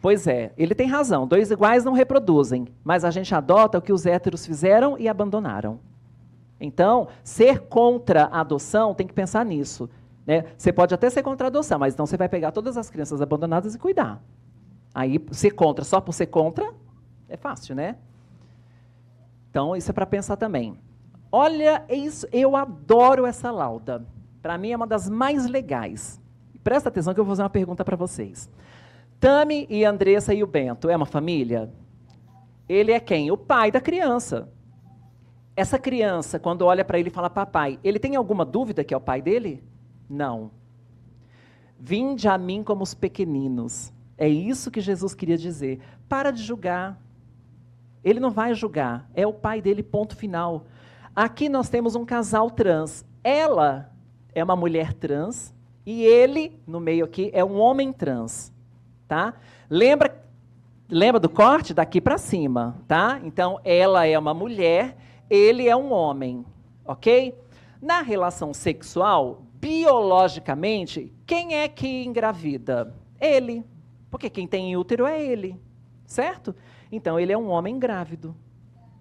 [0.00, 1.26] Pois é, ele tem razão.
[1.26, 5.80] Dois iguais não reproduzem, mas a gente adota o que os héteros fizeram e abandonaram.
[6.60, 9.88] Então, ser contra a adoção tem que pensar nisso.
[10.26, 10.44] Né?
[10.56, 13.22] Você pode até ser contra a adoção, mas então você vai pegar todas as crianças
[13.22, 14.22] abandonadas e cuidar.
[14.94, 16.72] Aí, ser contra só por ser contra,
[17.28, 17.96] é fácil, né?
[19.50, 20.78] Então, isso é para pensar também.
[21.30, 24.04] Olha, isso, eu adoro essa lauda.
[24.42, 26.20] Para mim é uma das mais legais.
[26.64, 28.50] Presta atenção que eu vou fazer uma pergunta para vocês.
[29.20, 31.72] Tami e Andressa e o Bento é uma família?
[32.68, 33.30] Ele é quem?
[33.32, 34.48] O pai da criança.
[35.56, 38.96] Essa criança, quando olha para ele e fala papai, ele tem alguma dúvida que é
[38.96, 39.64] o pai dele?
[40.08, 40.52] Não.
[41.80, 43.92] Vinde a mim como os pequeninos.
[44.16, 45.80] É isso que Jesus queria dizer.
[46.08, 47.00] Para de julgar.
[48.04, 49.10] Ele não vai julgar.
[49.14, 50.66] É o pai dele, ponto final.
[51.14, 53.04] Aqui nós temos um casal trans.
[53.24, 53.92] Ela
[54.32, 55.52] é uma mulher trans
[55.84, 58.52] e ele, no meio aqui, é um homem trans.
[59.08, 59.34] Tá?
[59.70, 60.22] Lembra,
[60.88, 61.74] lembra do corte?
[61.74, 62.76] Daqui para cima.
[62.86, 63.20] Tá?
[63.24, 64.96] Então, ela é uma mulher,
[65.28, 66.44] ele é um homem.
[66.84, 67.34] Ok?
[67.80, 72.94] Na relação sexual, biologicamente, quem é que engravida?
[73.20, 73.64] Ele.
[74.10, 75.60] Porque quem tem útero é ele.
[76.06, 76.54] Certo?
[76.90, 78.34] Então ele é um homem grávido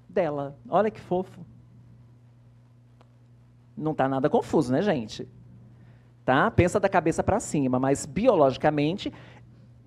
[0.09, 0.57] dela.
[0.69, 1.45] Olha que fofo.
[3.75, 5.27] Não está nada confuso, né, gente?
[6.25, 6.51] Tá?
[6.51, 9.13] Pensa da cabeça para cima, mas biologicamente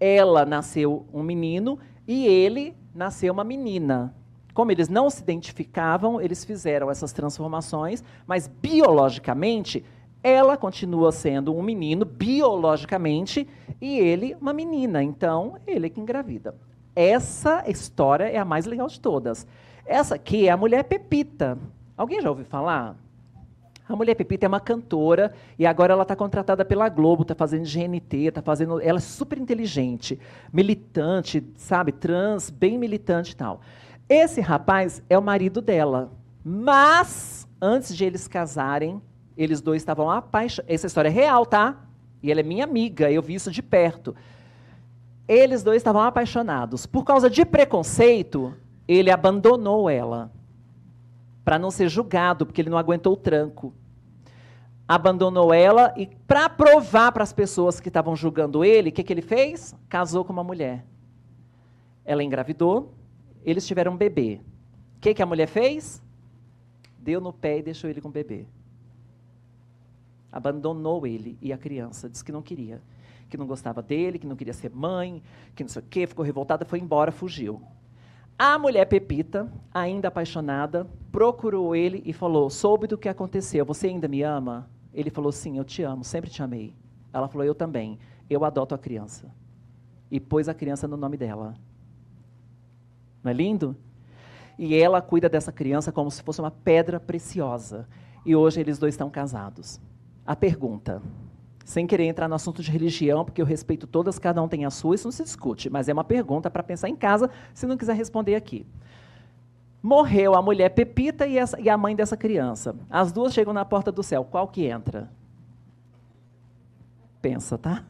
[0.00, 4.14] ela nasceu um menino e ele nasceu uma menina.
[4.54, 9.84] Como eles não se identificavam, eles fizeram essas transformações, mas biologicamente
[10.22, 13.46] ela continua sendo um menino biologicamente
[13.80, 15.02] e ele uma menina.
[15.02, 16.54] Então, ele é que engravida.
[16.94, 19.46] Essa história é a mais legal de todas.
[19.86, 21.56] Essa aqui é a mulher Pepita.
[21.96, 22.96] Alguém já ouviu falar?
[23.90, 27.64] A mulher Pepita é uma cantora e agora ela está contratada pela Globo, está fazendo
[27.64, 28.80] GNT, está fazendo.
[28.80, 30.16] Ela é super inteligente,
[30.52, 33.60] militante, sabe, trans, bem militante e tal.
[34.08, 36.12] Esse rapaz é o marido dela.
[36.44, 39.02] Mas, antes de eles casarem,
[39.36, 40.72] eles dois estavam apaixonados.
[40.72, 41.84] Essa história é real, tá?
[42.22, 44.14] E ela é minha amiga, eu vi isso de perto.
[45.26, 46.86] Eles dois estavam apaixonados.
[46.86, 48.54] Por causa de preconceito,
[48.86, 50.30] ele abandonou ela.
[51.44, 53.74] Para não ser julgado, porque ele não aguentou o tranco.
[54.92, 59.12] Abandonou ela e, para provar para as pessoas que estavam julgando ele, o que, que
[59.12, 59.74] ele fez?
[59.88, 60.84] Casou com uma mulher.
[62.04, 62.92] Ela engravidou,
[63.44, 64.40] eles tiveram um bebê.
[64.96, 66.02] O que, que a mulher fez?
[66.98, 68.46] Deu no pé e deixou ele com o bebê
[70.32, 72.80] abandonou ele e a criança, disse que não queria,
[73.28, 75.22] que não gostava dele, que não queria ser mãe,
[75.54, 77.60] que não sei o quê, ficou revoltada, foi embora, fugiu.
[78.38, 84.08] A mulher Pepita, ainda apaixonada, procurou ele e falou: Soube do que aconteceu, você ainda
[84.08, 84.68] me ama?
[84.92, 86.74] Ele falou: Sim, eu te amo, sempre te amei.
[87.12, 87.98] Ela falou: Eu também,
[88.28, 89.30] eu adoto a criança.
[90.10, 91.54] E pôs a criança no nome dela.
[93.22, 93.76] Não é lindo?
[94.58, 97.88] E ela cuida dessa criança como se fosse uma pedra preciosa.
[98.26, 99.80] E hoje eles dois estão casados
[100.30, 101.02] a pergunta.
[101.64, 104.70] Sem querer entrar no assunto de religião, porque eu respeito todas, cada um tem a
[104.70, 107.76] sua, isso não se discute, mas é uma pergunta para pensar em casa, se não
[107.76, 108.64] quiser responder aqui.
[109.82, 112.76] Morreu a mulher Pepita e, essa, e a mãe dessa criança.
[112.88, 114.24] As duas chegam na porta do céu.
[114.24, 115.10] Qual que entra?
[117.22, 117.84] Pensa, tá?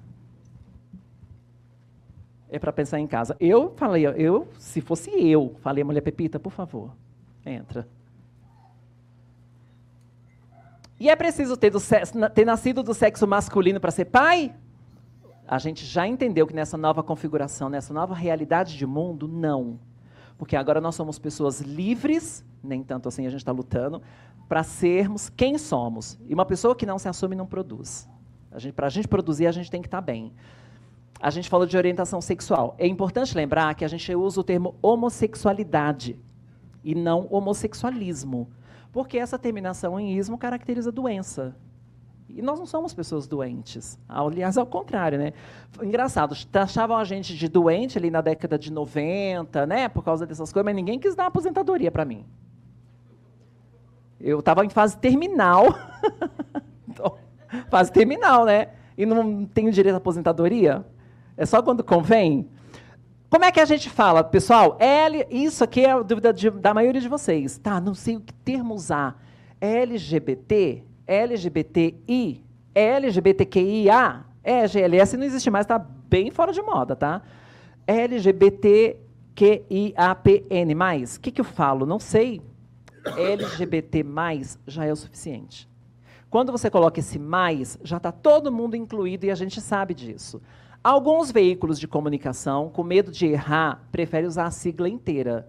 [2.48, 3.37] É para pensar em casa.
[3.40, 6.90] Eu falei, eu, se fosse eu, falei, mulher Pepita, por favor,
[7.44, 7.87] entra.
[10.98, 14.55] E é preciso ter, sexo, ter nascido do sexo masculino para ser pai?
[15.48, 19.79] A gente já entendeu que nessa nova configuração, nessa nova realidade de mundo, não.
[20.40, 24.00] Porque agora nós somos pessoas livres, nem tanto assim a gente está lutando,
[24.48, 26.18] para sermos quem somos.
[26.26, 28.09] E uma pessoa que não se assume não produz.
[28.74, 30.33] Para a gente produzir, a gente tem que estar tá bem.
[31.20, 32.74] A gente falou de orientação sexual.
[32.79, 36.18] É importante lembrar que a gente usa o termo homossexualidade
[36.83, 38.48] e não homossexualismo.
[38.90, 41.55] Porque essa terminação em ismo caracteriza doença.
[42.36, 43.98] E nós não somos pessoas doentes.
[44.08, 45.32] Aliás, ao contrário, né?
[45.82, 49.88] Engraçado, achavam a gente de doente ali na década de 90, né?
[49.88, 52.24] Por causa dessas coisas, mas ninguém quis dar aposentadoria para mim.
[54.20, 55.66] Eu estava em fase terminal.
[56.88, 57.16] então,
[57.68, 58.68] fase terminal, né?
[58.96, 60.85] E não tenho direito à aposentadoria?
[61.37, 62.48] É só quando convém?
[63.31, 64.76] Como é que a gente fala, pessoal?
[64.81, 67.58] L, isso aqui é a dúvida de, da maioria de vocês.
[67.58, 69.22] Tá, não sei o que termo usar.
[69.60, 77.21] LGBT, LGBTI, LGBTQIA, é, GLS não existe mais, está bem fora de moda, tá?
[77.85, 78.96] LGBTQIAPN+,
[81.17, 81.85] o que, que eu falo?
[81.85, 82.40] Não sei.
[83.17, 84.04] LGBT+,
[84.69, 85.69] já é o suficiente.
[86.31, 90.40] Quando você coloca esse mais, já está todo mundo incluído e a gente sabe disso.
[90.83, 95.48] Alguns veículos de comunicação, com medo de errar, preferem usar a sigla inteira.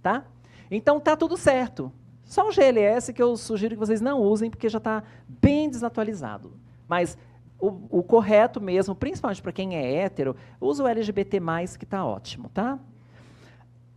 [0.00, 0.24] Tá?
[0.70, 1.92] Então, tá tudo certo.
[2.24, 6.52] Só o GLS que eu sugiro que vocês não usem, porque já está bem desatualizado.
[6.86, 7.18] Mas
[7.58, 11.40] o, o correto mesmo, principalmente para quem é hétero, usa o LGBT+,
[11.76, 12.78] que está ótimo, tá?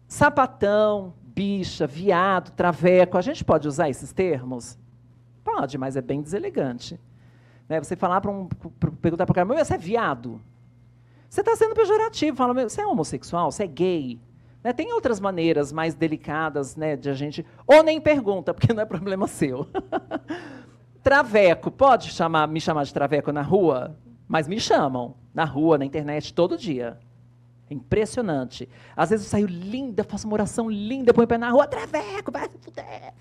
[0.07, 4.81] Sapatão, bicha, viado, traveco, a gente pode usar esses termos?
[5.55, 6.99] Pode, mas é bem deselegante.
[7.69, 7.79] Né?
[7.79, 8.47] Você falar para um.
[8.99, 10.41] perguntar para o cara, você é viado?
[11.29, 14.19] Você está sendo pejorativo, fala, você é homossexual, você é gay.
[14.63, 14.73] Né?
[14.73, 17.45] Tem outras maneiras mais delicadas né, de a gente.
[17.67, 19.67] Ou nem pergunta, porque não é problema seu.
[21.03, 23.95] traveco, pode chamar, me chamar de traveco na rua?
[24.27, 25.15] Mas me chamam.
[25.33, 26.97] Na rua, na internet, todo dia.
[27.69, 28.67] Impressionante.
[28.95, 32.31] Às vezes eu saio linda, faço uma oração linda, põe o pé na rua, traveco,
[32.31, 33.13] vai se fuder.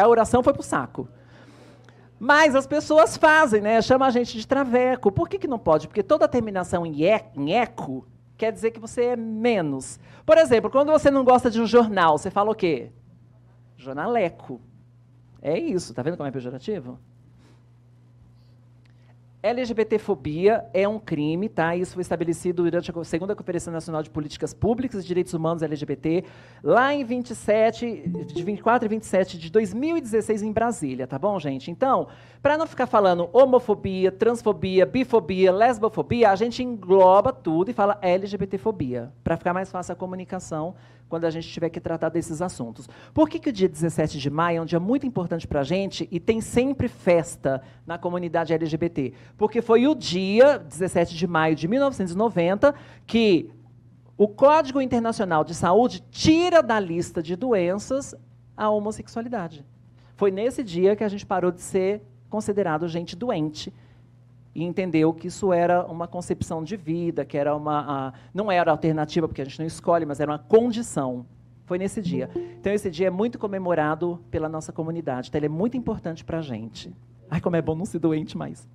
[0.00, 1.08] A oração foi para o saco.
[2.24, 3.82] Mas as pessoas fazem, né?
[3.82, 5.10] Chama a gente de traveco.
[5.10, 5.88] Por que, que não pode?
[5.88, 8.06] Porque toda terminação em, e, em eco
[8.36, 9.98] quer dizer que você é menos.
[10.24, 12.92] Por exemplo, quando você não gosta de um jornal, você fala o quê?
[13.76, 14.60] Jornaleco.
[15.40, 16.96] É isso, tá vendo como é pejorativo?
[19.42, 21.74] LGBTfobia é um crime, tá?
[21.74, 26.22] Isso foi estabelecido durante a segunda Conferência Nacional de Políticas Públicas e Direitos Humanos LGBT,
[26.62, 31.72] lá em 27, de 24 e 27 de 2016 em Brasília, tá bom, gente?
[31.72, 32.06] Então,
[32.40, 39.12] para não ficar falando homofobia, transfobia, bifobia, lesbofobia, a gente engloba tudo e fala LGBTfobia,
[39.24, 40.76] para ficar mais fácil a comunicação
[41.12, 42.88] quando a gente tiver que tratar desses assuntos.
[43.12, 45.62] Por que, que o dia 17 de maio é um dia muito importante para a
[45.62, 49.12] gente e tem sempre festa na comunidade LGBT?
[49.36, 52.74] Porque foi o dia, 17 de maio de 1990,
[53.06, 53.50] que
[54.16, 58.14] o Código Internacional de Saúde tira da lista de doenças
[58.56, 59.66] a homossexualidade.
[60.16, 62.00] Foi nesse dia que a gente parou de ser
[62.30, 63.70] considerado gente doente
[64.54, 68.70] e entendeu que isso era uma concepção de vida, que era uma a, não era
[68.70, 71.24] alternativa porque a gente não escolhe, mas era uma condição.
[71.64, 72.28] Foi nesse dia.
[72.60, 75.28] Então esse dia é muito comemorado pela nossa comunidade.
[75.28, 76.94] Então ele é muito importante para a gente.
[77.30, 78.68] Ai, como é bom não ser doente mais.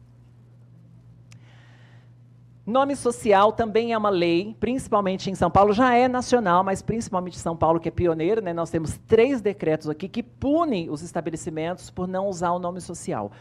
[2.67, 7.35] Nome social também é uma lei, principalmente em São Paulo, já é nacional, mas principalmente
[7.35, 8.51] em São Paulo, que é pioneiro, né?
[8.51, 13.31] nós temos três decretos aqui que punem os estabelecimentos por não usar o nome social.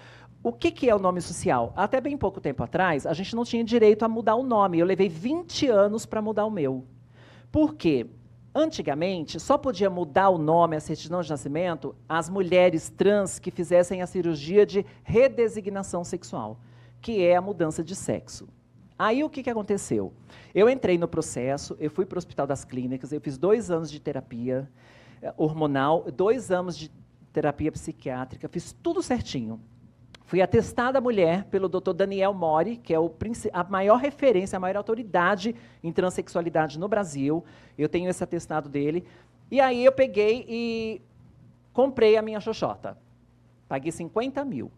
[0.42, 1.72] O que, que, é o nome social?
[1.74, 4.78] Até bem pouco tempo atrás, a gente não tinha direito a mudar o nome.
[4.78, 6.84] Eu levei 20 anos para mudar o meu.
[7.50, 8.06] Por quê?
[8.54, 14.00] Antigamente, só podia mudar o nome, a certidão de nascimento, as mulheres trans que fizessem
[14.00, 16.58] a cirurgia de redesignação sexual,
[17.02, 18.48] que é a mudança de sexo.
[18.98, 20.10] Aí o que, que aconteceu?
[20.54, 23.90] Eu entrei no processo, eu fui para o Hospital das Clínicas, eu fiz dois anos
[23.90, 24.66] de terapia
[25.20, 26.90] eh, hormonal, dois anos de
[27.30, 29.60] terapia psiquiátrica, fiz tudo certinho.
[30.26, 31.92] Fui atestada mulher pelo Dr.
[31.92, 33.08] Daniel Mori, que é o,
[33.52, 37.44] a maior referência, a maior autoridade em transexualidade no Brasil.
[37.78, 39.04] Eu tenho esse atestado dele.
[39.48, 41.00] E aí eu peguei e
[41.72, 42.98] comprei a minha xoxota.
[43.68, 44.70] Paguei 50 mil.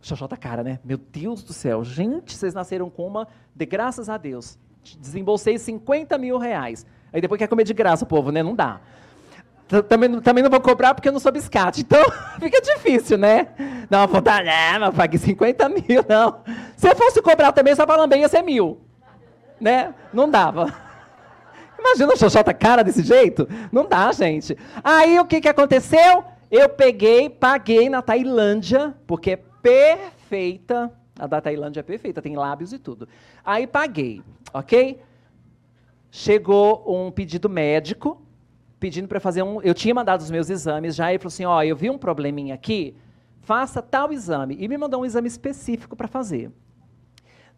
[0.00, 0.80] Xoxota cara, né?
[0.84, 1.84] Meu Deus do céu.
[1.84, 4.58] Gente, vocês nasceram com uma, de graças a Deus.
[4.98, 6.84] Desembolsei 50 mil reais.
[7.12, 8.42] Aí depois quer comer de graça o povo, né?
[8.42, 8.80] Não dá
[9.88, 11.82] também, também não vou cobrar porque eu não sou biscate.
[11.82, 12.02] Então,
[12.40, 13.48] fica difícil, né?
[13.88, 16.40] Não, vontade, é, mas pague 50 mil, não.
[16.76, 18.80] Se eu fosse cobrar também, só para lamber ia ser mil.
[19.60, 19.94] Né?
[20.12, 20.74] Não dava.
[21.78, 23.48] Imagina a xoxota cara desse jeito?
[23.70, 24.56] Não dá, gente.
[24.82, 26.24] Aí, o que, que aconteceu?
[26.50, 30.92] Eu peguei, paguei na Tailândia, porque é perfeita.
[31.18, 33.08] A da Tailândia é perfeita, tem lábios e tudo.
[33.44, 35.00] Aí, paguei, ok?
[36.10, 38.20] Chegou um pedido médico,
[38.80, 39.60] pedindo para fazer um.
[39.60, 41.90] Eu tinha mandado os meus exames já, e ele falou assim: ó, oh, eu vi
[41.90, 42.96] um probleminha aqui,
[43.42, 44.56] faça tal exame.
[44.58, 46.50] E me mandou um exame específico para fazer.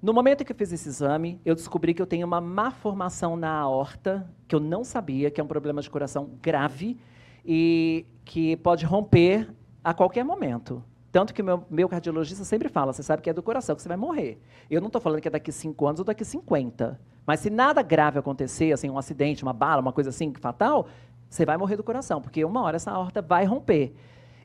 [0.02, 3.36] No momento que eu fiz esse exame, eu descobri que eu tenho uma má formação
[3.36, 6.98] na aorta, que eu não sabia, que é um problema de coração grave
[7.46, 9.48] e que pode romper
[9.82, 10.82] a qualquer momento.
[11.12, 13.82] Tanto que o meu, meu cardiologista sempre fala: você sabe que é do coração, que
[13.82, 14.40] você vai morrer.
[14.68, 16.98] Eu não estou falando que é daqui 5 anos ou daqui 50.
[17.26, 20.88] Mas se nada grave acontecer, assim, um acidente, uma bala, uma coisa assim fatal,
[21.32, 23.94] você vai morrer do coração, porque uma hora essa aorta vai romper.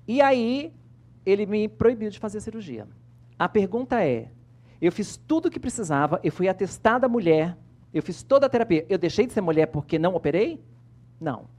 [0.07, 0.73] E aí,
[1.25, 2.87] ele me proibiu de fazer a cirurgia.
[3.37, 4.31] A pergunta é:
[4.81, 7.57] eu fiz tudo o que precisava, eu fui atestada mulher,
[7.93, 8.85] eu fiz toda a terapia.
[8.87, 10.63] Eu deixei de ser mulher porque não operei?
[11.19, 11.49] Não.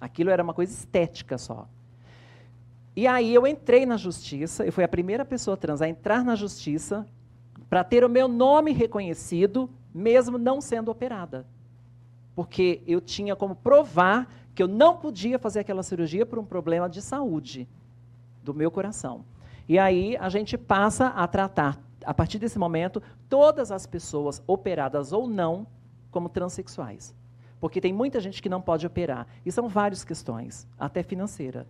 [0.00, 1.68] Aquilo era uma coisa estética só.
[2.96, 6.34] E aí eu entrei na justiça, eu fui a primeira pessoa trans a entrar na
[6.34, 7.06] justiça
[7.68, 11.46] para ter o meu nome reconhecido, mesmo não sendo operada.
[12.34, 14.26] Porque eu tinha como provar
[14.58, 17.68] que eu não podia fazer aquela cirurgia por um problema de saúde
[18.42, 19.24] do meu coração.
[19.68, 25.12] E aí a gente passa a tratar, a partir desse momento, todas as pessoas operadas
[25.12, 25.64] ou não
[26.10, 27.14] como transexuais.
[27.60, 29.28] Porque tem muita gente que não pode operar.
[29.46, 31.64] E são várias questões, até financeira.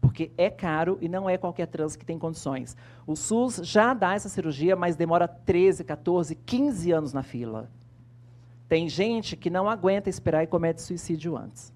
[0.00, 2.76] Porque é caro e não é qualquer trans que tem condições.
[3.04, 7.68] O SUS já dá essa cirurgia, mas demora 13, 14, 15 anos na fila.
[8.68, 11.73] Tem gente que não aguenta esperar e comete suicídio antes.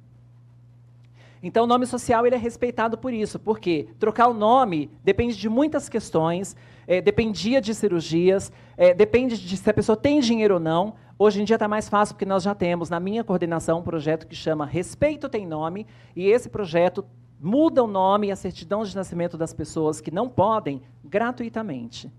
[1.42, 5.48] Então, o nome social ele é respeitado por isso, porque trocar o nome depende de
[5.48, 10.60] muitas questões, é, dependia de cirurgias, é, depende de se a pessoa tem dinheiro ou
[10.60, 10.94] não.
[11.18, 14.26] Hoje em dia está mais fácil, porque nós já temos, na minha coordenação, um projeto
[14.26, 17.04] que chama Respeito Tem Nome, e esse projeto
[17.40, 22.10] muda o nome e a certidão de nascimento das pessoas que não podem, gratuitamente.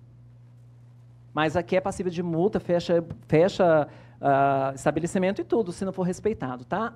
[1.33, 3.87] Mas aqui é passível de multa, fecha, fecha
[4.19, 6.93] uh, estabelecimento e tudo, se não for respeitado, tá?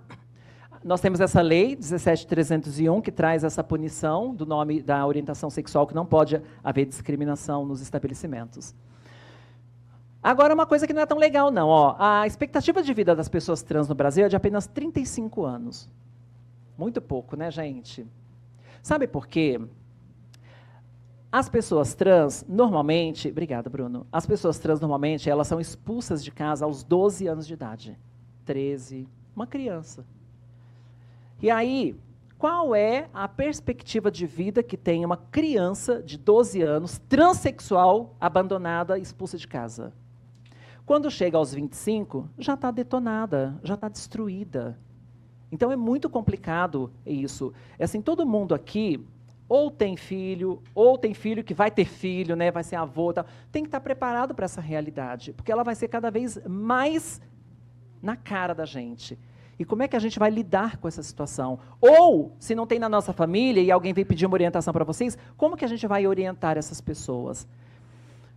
[0.84, 5.96] Nós temos essa lei 17301 que traz essa punição do nome da orientação sexual que
[5.96, 8.76] não pode haver discriminação nos estabelecimentos.
[10.22, 11.70] Agora, uma coisa que não é tão legal, não.
[11.70, 15.90] Ó, a expectativa de vida das pessoas trans no Brasil é de apenas 35 anos.
[16.78, 18.06] Muito pouco, né, gente?
[18.82, 19.62] Sabe por quê?
[21.32, 24.06] As pessoas trans, normalmente, obrigada, Bruno.
[24.12, 27.98] As pessoas trans, normalmente, elas são expulsas de casa aos 12 anos de idade.
[28.46, 30.06] 13, uma criança.
[31.44, 31.94] E aí,
[32.38, 38.98] qual é a perspectiva de vida que tem uma criança de 12 anos, transexual, abandonada,
[38.98, 39.92] expulsa de casa?
[40.86, 44.80] Quando chega aos 25, já está detonada, já está destruída.
[45.52, 47.52] Então é muito complicado isso.
[47.78, 49.06] É assim, todo mundo aqui
[49.50, 53.26] ou tem filho, ou tem filho que vai ter filho, né, vai ser avô, tal.
[53.52, 57.22] tem que estar preparado para essa realidade, porque ela vai ser cada vez mais
[58.02, 59.20] na cara da gente.
[59.58, 61.60] E como é que a gente vai lidar com essa situação?
[61.80, 65.18] Ou, se não tem na nossa família e alguém vem pedir uma orientação para vocês,
[65.38, 67.48] como que a gente vai orientar essas pessoas?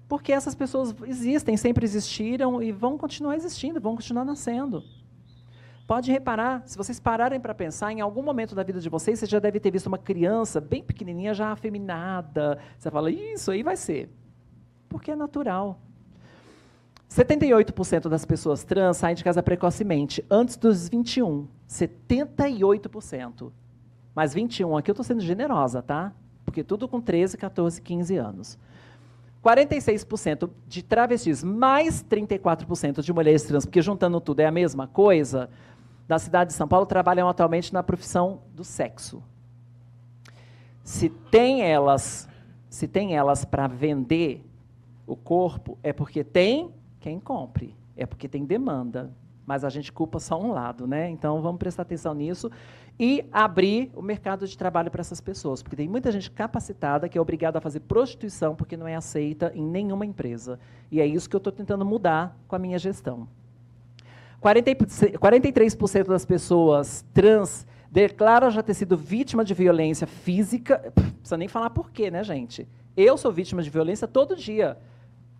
[0.08, 4.84] Porque essas pessoas existem, sempre existiram e vão continuar existindo, vão continuar nascendo.
[5.86, 9.26] Pode reparar, se vocês pararem para pensar, em algum momento da vida de vocês, você
[9.26, 12.58] já deve ter visto uma criança bem pequenininha, já afeminada.
[12.76, 14.10] Você fala, isso aí vai ser.
[14.88, 15.80] Porque é natural.
[17.08, 21.46] 78% das pessoas trans saem de casa precocemente, antes dos 21.
[21.68, 23.52] 78%.
[24.14, 26.12] Mas 21 aqui eu estou sendo generosa, tá?
[26.44, 28.58] Porque tudo com 13, 14, 15 anos.
[29.44, 35.48] 46% de travestis, mais 34% de mulheres trans, porque juntando tudo é a mesma coisa,
[36.08, 39.22] da cidade de São Paulo trabalham atualmente na profissão do sexo.
[40.82, 42.28] Se tem elas,
[42.68, 44.44] se tem elas para vender
[45.06, 46.72] o corpo, é porque tem
[47.06, 49.12] quem compre, é porque tem demanda.
[49.46, 51.08] Mas a gente culpa só um lado, né?
[51.08, 52.50] Então vamos prestar atenção nisso
[52.98, 57.16] e abrir o mercado de trabalho para essas pessoas, porque tem muita gente capacitada que
[57.16, 60.58] é obrigada a fazer prostituição porque não é aceita em nenhuma empresa.
[60.90, 63.28] E é isso que eu estou tentando mudar com a minha gestão.
[64.42, 70.92] 43% das pessoas trans declaram já ter sido vítima de violência física.
[70.96, 72.66] Não precisa nem falar por quê, né, gente?
[72.96, 74.76] Eu sou vítima de violência todo dia.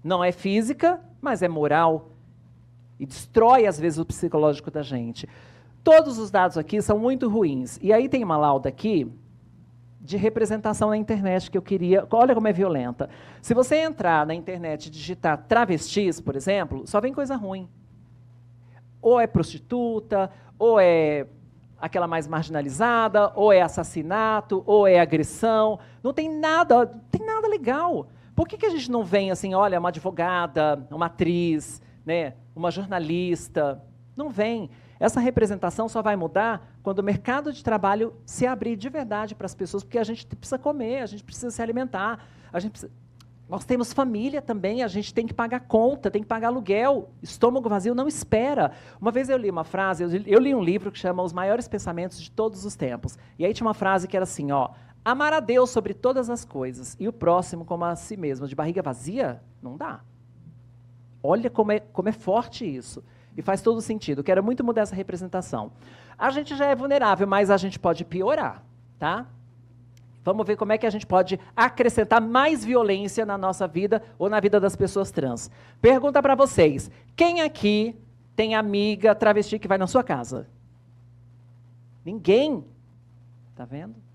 [0.07, 2.13] Não é física, mas é moral.
[2.99, 5.29] E destrói, às vezes, o psicológico da gente.
[5.83, 7.79] Todos os dados aqui são muito ruins.
[7.83, 9.11] E aí tem uma lauda aqui
[10.01, 12.07] de representação na internet que eu queria.
[12.11, 13.11] Olha como é violenta.
[13.43, 17.69] Se você entrar na internet e digitar travestis, por exemplo, só vem coisa ruim
[19.03, 21.27] ou é prostituta, ou é
[21.81, 25.79] aquela mais marginalizada, ou é assassinato, ou é agressão.
[26.03, 28.09] Não tem nada, não tem nada legal.
[28.37, 32.71] Por que, que a gente não vem assim, olha, uma advogada, uma atriz, né, uma
[32.71, 33.83] jornalista?
[34.15, 34.71] Não vem.
[35.01, 39.47] Essa representação só vai mudar quando o mercado de trabalho se abrir de verdade para
[39.47, 42.93] as pessoas, porque a gente precisa comer, a gente precisa se alimentar, a gente precisa
[43.49, 47.11] nós temos família também, a gente tem que pagar conta, tem que pagar aluguel.
[47.23, 48.73] Estômago vazio não espera.
[49.01, 52.21] Uma vez eu li uma frase, eu li, um livro que chama Os Maiores Pensamentos
[52.21, 53.17] de Todos os Tempos.
[53.39, 54.71] E aí tinha uma frase que era assim, ó,
[55.07, 58.49] amar a Deus sobre todas as coisas e o próximo como a si mesmo.
[58.49, 60.01] De barriga vazia, não dá.
[61.23, 63.05] Olha como é, como é forte isso.
[63.37, 64.25] E faz todo sentido.
[64.25, 65.71] Quero muito mudar essa representação.
[66.19, 68.65] A gente já é vulnerável, mas a gente pode piorar,
[68.99, 69.27] tá?
[70.25, 74.29] Vamos ver como é que a gente pode acrescentar mais violência na nossa vida ou
[74.29, 75.49] na vida das pessoas trans.
[75.81, 77.95] Pergunta para vocês: quem aqui
[78.35, 80.49] tem amiga travesti que vai na sua casa?
[82.05, 82.65] Ninguém.
[83.55, 84.06] Tá vendo?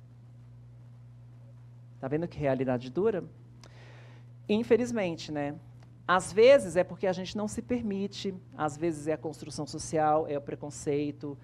[2.02, 3.24] Tá vendo que realidade dura?
[4.50, 5.54] Infelizmente, né?
[6.08, 10.26] Às vezes é porque a gente não se permite, às vezes é a construção social,
[10.28, 11.38] é o preconceito,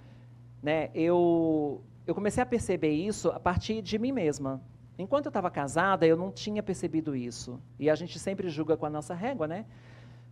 [0.61, 0.89] né?
[0.95, 4.59] Eu eu comecei a perceber isso a partir de mim mesma.
[4.97, 7.61] Enquanto eu estava casada, eu não tinha percebido isso.
[7.77, 9.63] E a gente sempre julga com a nossa régua, né?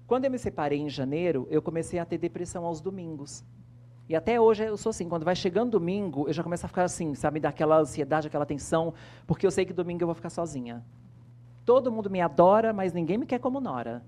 [0.07, 3.43] Quando eu me separei em janeiro, eu comecei a ter depressão aos domingos.
[4.07, 6.83] E até hoje eu sou assim, quando vai chegando domingo, eu já começo a ficar
[6.83, 8.93] assim, sabe, daquela ansiedade, aquela tensão,
[9.25, 10.83] porque eu sei que domingo eu vou ficar sozinha.
[11.65, 14.03] Todo mundo me adora, mas ninguém me quer como nora.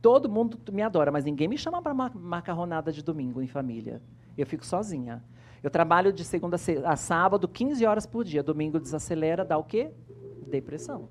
[0.00, 4.00] Todo mundo me adora, mas ninguém me chama para macarronada de domingo em família.
[4.38, 5.22] Eu fico sozinha.
[5.62, 8.42] Eu trabalho de segunda a sábado, 15 horas por dia.
[8.42, 9.90] Domingo desacelera, dá o quê?
[10.46, 11.08] Depressão.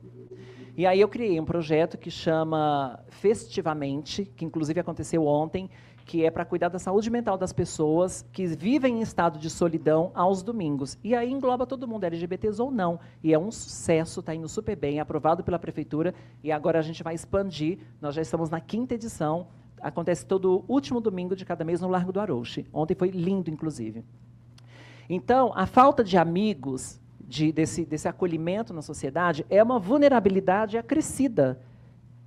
[0.78, 5.70] E aí eu criei um projeto que chama Festivamente, que inclusive aconteceu ontem,
[6.06, 10.12] que é para cuidar da saúde mental das pessoas que vivem em estado de solidão
[10.14, 10.98] aos domingos.
[11.04, 13.00] E aí engloba todo mundo, LGBTs ou não.
[13.24, 16.14] E é um sucesso, está indo super bem, aprovado pela prefeitura.
[16.44, 17.80] E agora a gente vai expandir.
[18.00, 19.48] Nós já estamos na quinta edição.
[19.82, 22.68] Acontece todo último domingo de cada mês no Largo do Arouche.
[22.72, 24.06] Ontem foi lindo, inclusive.
[25.10, 31.60] Então, a falta de amigos, de, desse, desse acolhimento na sociedade, é uma vulnerabilidade acrescida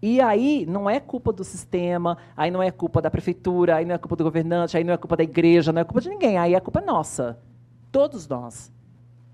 [0.00, 3.94] e aí não é culpa do sistema, aí não é culpa da prefeitura, aí não
[3.94, 6.38] é culpa do governante, aí não é culpa da igreja, não é culpa de ninguém,
[6.38, 7.38] aí é culpa nossa.
[7.90, 8.72] Todos nós.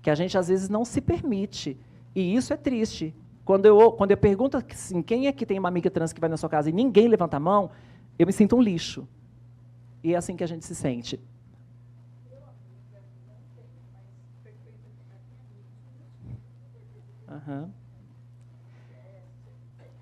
[0.01, 1.77] Que a gente às vezes não se permite.
[2.15, 3.13] E isso é triste.
[3.43, 6.29] Quando eu, quando eu pergunto assim, quem é que tem uma amiga trans que vai
[6.29, 7.69] na sua casa e ninguém levanta a mão,
[8.17, 9.07] eu me sinto um lixo.
[10.03, 11.19] E é assim que a gente se sente.
[17.29, 17.69] Uhum.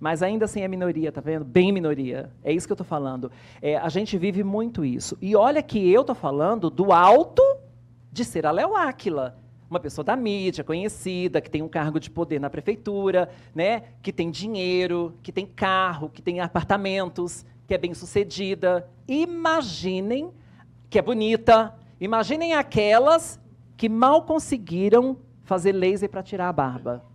[0.04, 1.46] Mas ainda assim é minoria, tá vendo?
[1.46, 2.30] Bem minoria.
[2.44, 3.32] É isso que eu estou falando.
[3.62, 5.18] É, a gente vive muito isso.
[5.22, 7.42] E olha que eu estou falando do alto
[8.12, 9.40] de ser a Léo Áquila.
[9.70, 13.84] Uma pessoa da mídia, conhecida, que tem um cargo de poder na prefeitura, né?
[14.02, 18.86] que tem dinheiro, que tem carro, que tem apartamentos, que é bem sucedida.
[19.08, 20.32] Imaginem
[20.90, 21.74] que é bonita.
[21.98, 23.40] Imaginem aquelas
[23.78, 27.13] que mal conseguiram fazer laser para tirar a barba.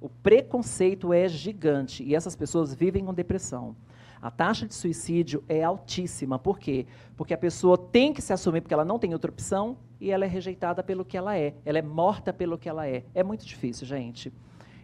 [0.00, 3.74] O preconceito é gigante e essas pessoas vivem com depressão.
[4.22, 6.38] A taxa de suicídio é altíssima.
[6.38, 6.86] Por quê?
[7.16, 10.24] Porque a pessoa tem que se assumir porque ela não tem outra opção e ela
[10.24, 11.54] é rejeitada pelo que ela é.
[11.64, 13.04] Ela é morta pelo que ela é.
[13.12, 14.32] É muito difícil, gente.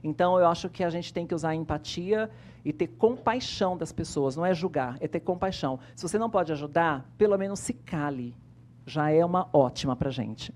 [0.02, 2.28] Então, eu acho que a gente tem que usar empatia
[2.64, 4.36] e ter compaixão das pessoas.
[4.36, 5.78] Não é julgar, é ter compaixão.
[5.94, 8.36] Se você não pode ajudar, pelo menos se cale.
[8.84, 10.52] Já é uma ótima para a gente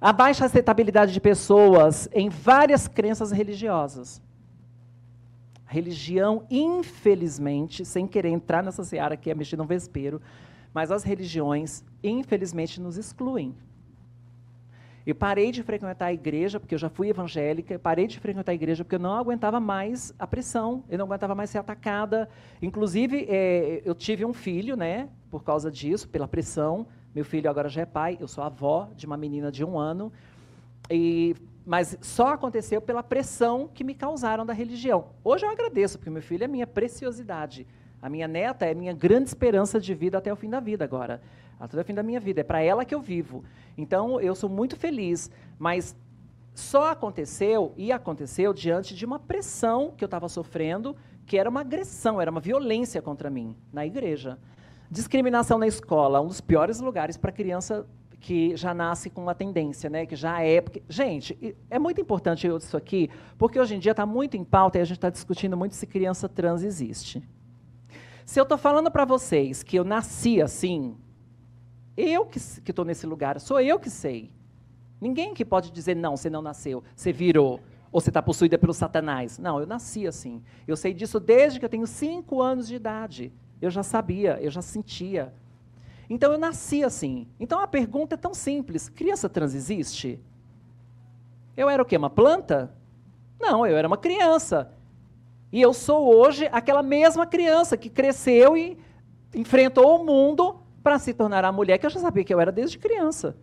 [0.00, 4.22] a baixa aceitabilidade de pessoas em várias crenças religiosas.
[5.66, 10.20] A religião, infelizmente, sem querer entrar nessa seara que é mexer no vespeiro,
[10.72, 13.54] mas as religiões, infelizmente, nos excluem.
[15.06, 18.54] Eu parei de frequentar a igreja, porque eu já fui evangélica, parei de frequentar a
[18.54, 22.28] igreja porque eu não aguentava mais a pressão, eu não aguentava mais ser atacada.
[22.60, 27.68] Inclusive, é, eu tive um filho, né, por causa disso, pela pressão, meu filho agora
[27.68, 30.12] já é pai, eu sou avó de uma menina de um ano.
[30.88, 31.34] E,
[31.66, 35.06] mas só aconteceu pela pressão que me causaram da religião.
[35.24, 37.66] Hoje eu agradeço, porque meu filho é minha preciosidade.
[38.00, 41.20] A minha neta é minha grande esperança de vida até o fim da vida agora.
[41.58, 42.40] Até o fim da minha vida.
[42.40, 43.44] É para ela que eu vivo.
[43.76, 45.30] Então, eu sou muito feliz.
[45.58, 45.94] Mas
[46.54, 50.96] só aconteceu, e aconteceu, diante de uma pressão que eu estava sofrendo,
[51.26, 54.38] que era uma agressão, era uma violência contra mim, na igreja.
[54.90, 57.86] Discriminação na escola, um dos piores lugares para criança
[58.18, 60.04] que já nasce com uma tendência, né?
[60.04, 60.60] Que já é.
[60.60, 64.78] Porque, gente, é muito importante isso aqui, porque hoje em dia está muito em pauta
[64.78, 67.22] e a gente está discutindo muito se criança trans existe.
[68.26, 70.96] Se eu estou falando para vocês que eu nasci assim,
[71.96, 74.30] eu que estou nesse lugar, sou eu que sei.
[75.00, 77.60] Ninguém que pode dizer, não, você não nasceu, você virou,
[77.90, 79.38] ou você está possuída pelo Satanás.
[79.38, 80.42] Não, eu nasci assim.
[80.66, 83.32] Eu sei disso desde que eu tenho cinco anos de idade.
[83.60, 85.32] Eu já sabia, eu já sentia.
[86.08, 87.28] Então eu nasci assim.
[87.38, 90.20] Então a pergunta é tão simples: criança trans existe?
[91.56, 91.96] Eu era o quê?
[91.96, 92.74] Uma planta?
[93.38, 94.72] Não, eu era uma criança.
[95.52, 98.78] E eu sou hoje aquela mesma criança que cresceu e
[99.34, 102.52] enfrentou o mundo para se tornar a mulher que eu já sabia que eu era
[102.52, 103.36] desde criança.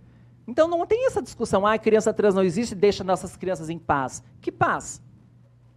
[0.48, 4.24] Então não tem essa discussão, ah, criança trans não existe, deixa nossas crianças em paz.
[4.42, 5.02] Que paz?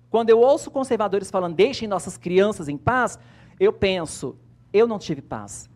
[0.09, 3.18] Quando eu ouço conservadores falando, deixem nossas crianças em paz,
[3.61, 4.36] eu penso,
[4.72, 5.68] eu não tive paz.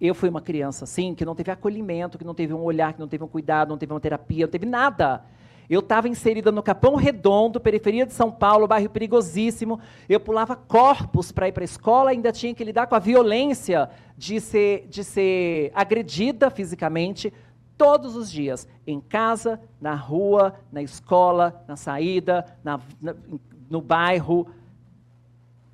[0.00, 3.00] Eu fui uma criança assim, que não teve acolhimento, que não teve um olhar, que
[3.00, 5.24] não teve um cuidado, não teve uma terapia, não teve nada.
[5.68, 9.80] Eu estava inserida no Capão Redondo, periferia de São Paulo, bairro perigosíssimo.
[10.08, 13.90] Eu pulava corpos para ir para a escola, ainda tinha que lidar com a violência
[14.16, 17.32] de ser, de ser agredida fisicamente
[17.76, 23.14] todos os dias, em casa, na rua, na escola, na saída, na, na,
[23.68, 24.48] no bairro.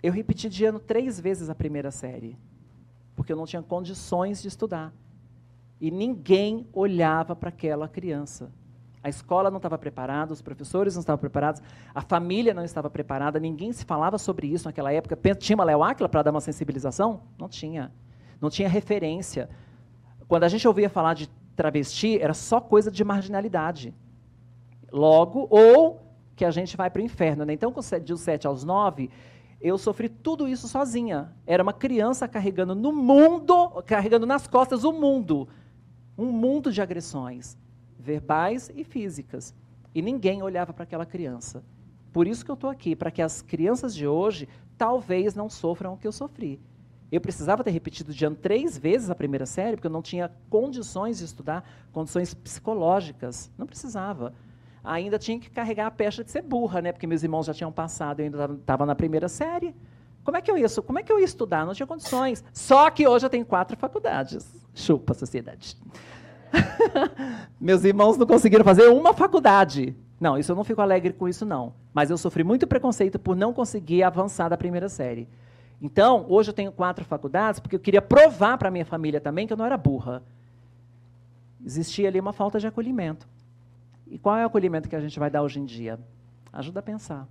[0.04, 2.36] Eu repeti de ano três vezes a primeira série,
[3.16, 4.92] porque eu não tinha condições de estudar.
[5.80, 8.52] E ninguém olhava para aquela criança.
[9.02, 11.62] A escola não estava preparada, os professores não estavam preparados,
[11.94, 15.18] a família não estava preparada, ninguém se falava sobre isso naquela época.
[15.36, 15.80] Tinha uma Léo
[16.10, 17.22] para dar uma sensibilização?
[17.38, 17.90] Não tinha.
[18.42, 19.48] Não tinha referência.
[20.28, 23.94] Quando a gente ouvia falar de travesti, era só coisa de marginalidade.
[24.92, 26.04] Logo, ou
[26.36, 27.44] que a gente vai para o inferno.
[27.44, 27.54] Né?
[27.54, 29.10] Então, dos 7 aos 9,
[29.64, 31.32] eu sofri tudo isso sozinha.
[31.46, 35.48] Era uma criança carregando no mundo, carregando nas costas o mundo.
[36.18, 37.56] Um mundo de agressões
[37.98, 39.54] verbais e físicas.
[39.94, 41.64] E ninguém olhava para aquela criança.
[42.12, 44.46] Por isso que eu estou aqui, para que as crianças de hoje
[44.76, 46.60] talvez não sofram o que eu sofri.
[47.10, 50.30] Eu precisava ter repetido de ano três vezes a primeira série, porque eu não tinha
[50.50, 53.50] condições de estudar, condições psicológicas.
[53.56, 54.34] Não precisava.
[54.84, 56.92] Ainda tinha que carregar a pecha de ser burra, né?
[56.92, 59.74] Porque meus irmãos já tinham passado, eu ainda estava na primeira série.
[60.22, 61.64] Como é que eu ia, como é que eu ia estudar?
[61.64, 62.44] Não tinha condições.
[62.52, 64.46] Só que hoje eu tenho quatro faculdades.
[64.74, 65.76] Chupa, sociedade.
[67.58, 69.96] Meus irmãos não conseguiram fazer uma faculdade.
[70.20, 71.74] Não, isso eu não fico alegre com isso, não.
[71.92, 75.28] Mas eu sofri muito preconceito por não conseguir avançar da primeira série.
[75.80, 79.46] Então, hoje eu tenho quatro faculdades porque eu queria provar para a minha família também
[79.46, 80.22] que eu não era burra.
[81.64, 83.26] Existia ali uma falta de acolhimento.
[84.06, 85.98] E qual é o acolhimento que a gente vai dar hoje em dia?
[86.52, 87.26] Ajuda a pensar.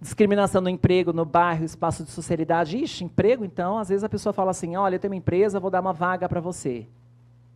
[0.00, 2.76] Discriminação no emprego, no bairro, espaço de socialidade.
[2.76, 5.70] Ixi, emprego, então, às vezes a pessoa fala assim: olha, eu tenho uma empresa, vou
[5.70, 6.88] dar uma vaga para você.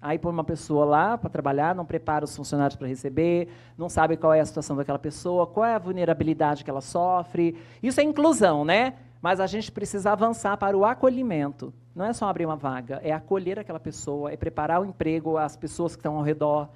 [0.01, 4.17] Aí põe uma pessoa lá para trabalhar, não prepara os funcionários para receber, não sabe
[4.17, 7.59] qual é a situação daquela pessoa, qual é a vulnerabilidade que ela sofre.
[7.83, 8.95] Isso é inclusão, né?
[9.21, 11.75] Mas a gente precisa avançar para o acolhimento.
[11.95, 15.57] Não é só abrir uma vaga, é acolher aquela pessoa, é preparar o emprego às
[15.57, 16.69] pessoas que estão ao redor.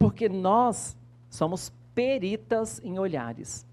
[0.00, 0.96] Porque nós
[1.28, 3.66] somos peritas em olhares.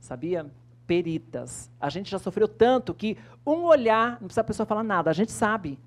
[0.00, 0.50] Sabia?
[0.86, 1.70] Peritas.
[1.78, 5.12] A gente já sofreu tanto que um olhar, não precisa a pessoa falar nada, a
[5.12, 5.78] gente sabe.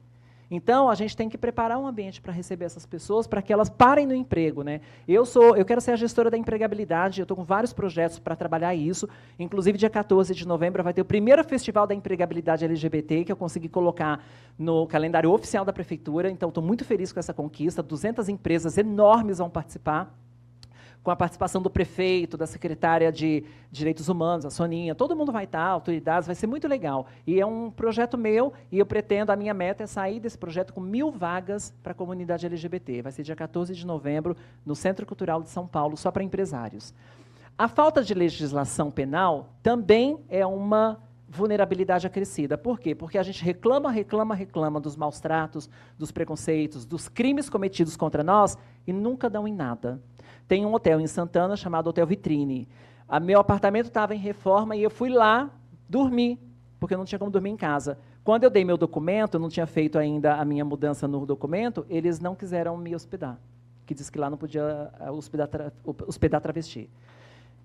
[0.49, 3.69] Então, a gente tem que preparar um ambiente para receber essas pessoas, para que elas
[3.69, 4.63] parem no emprego.
[4.63, 4.81] Né?
[5.07, 8.35] Eu, sou, eu quero ser a gestora da empregabilidade, eu estou com vários projetos para
[8.35, 9.09] trabalhar isso.
[9.37, 13.35] Inclusive, dia 14 de novembro vai ter o primeiro festival da empregabilidade LGBT, que eu
[13.35, 14.23] consegui colocar
[14.57, 16.29] no calendário oficial da prefeitura.
[16.31, 17.83] Então, estou muito feliz com essa conquista.
[17.83, 20.15] 200 empresas enormes vão participar
[21.07, 25.45] com a participação do prefeito, da secretária de Direitos Humanos, a Soninha, todo mundo vai
[25.45, 27.07] estar, autoridades, vai ser muito legal.
[27.25, 30.73] E é um projeto meu, e eu pretendo, a minha meta é sair desse projeto
[30.73, 33.03] com mil vagas para a comunidade LGBT.
[33.03, 34.35] Vai ser dia 14 de novembro,
[34.65, 36.93] no Centro Cultural de São Paulo, só para empresários.
[37.57, 40.99] A falta de legislação penal também é uma
[41.29, 42.57] vulnerabilidade acrescida.
[42.57, 42.93] Por quê?
[42.93, 48.25] Porque a gente reclama, reclama, reclama dos maus tratos, dos preconceitos, dos crimes cometidos contra
[48.25, 50.01] nós e nunca dão em nada.
[50.47, 52.67] Tem um hotel em Santana chamado Hotel Vitrine.
[53.07, 55.49] A meu apartamento estava em reforma e eu fui lá
[55.89, 56.39] dormir,
[56.79, 57.97] porque eu não tinha como dormir em casa.
[58.23, 61.85] Quando eu dei meu documento, eu não tinha feito ainda a minha mudança no documento,
[61.89, 63.39] eles não quiseram me hospedar,
[63.85, 65.71] que diz que lá não podia eh, hospedar, tra
[66.05, 66.89] hospedar travesti.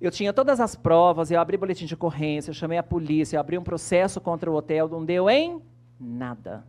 [0.01, 3.41] Eu tinha todas as provas, eu abri boletim de ocorrência, eu chamei a polícia, eu
[3.41, 5.61] abri um processo contra o hotel, não deu em
[5.99, 6.65] nada.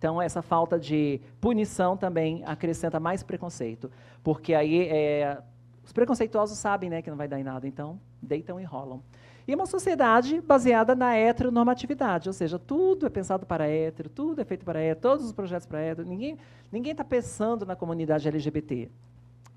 [0.00, 3.90] Então, essa falta de punição também acrescenta mais preconceito.
[4.24, 5.42] Porque aí é,
[5.84, 9.02] os preconceituosos sabem né, que não vai dar em nada, então deitam e rolam.
[9.46, 14.44] E uma sociedade baseada na heteronormatividade, ou seja, tudo é pensado para hétero, tudo é
[14.44, 16.38] feito para hétero, todos os projetos para hétero, ninguém
[16.72, 18.90] está pensando na comunidade LGBT.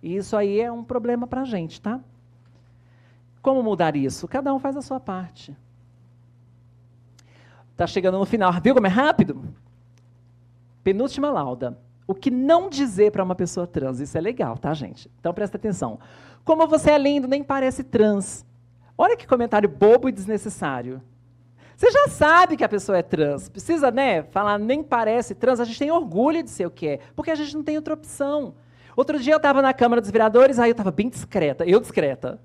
[0.02, 2.02] E isso aí é um problema para a gente, tá?
[3.42, 4.28] Como mudar isso?
[4.28, 5.56] Cada um faz a sua parte.
[7.72, 8.52] Está chegando no final.
[8.62, 9.42] Viu como é rápido?
[10.84, 11.78] Penúltima lauda.
[12.06, 14.00] O que não dizer para uma pessoa trans?
[14.00, 15.10] Isso é legal, tá, gente?
[15.20, 16.00] Então presta atenção.
[16.44, 18.46] Como você é lindo, nem parece trans.
[18.98, 21.02] Olha que comentário bobo e desnecessário.
[21.76, 23.50] Você já sabe que a pessoa é trans.
[23.50, 25.60] Precisa, né, falar nem parece trans.
[25.60, 27.94] A gente tem orgulho de ser o que é, porque a gente não tem outra
[27.94, 28.56] opção.
[28.96, 32.40] Outro dia eu estava na Câmara dos Vereadores, aí eu estava bem discreta, eu discreta.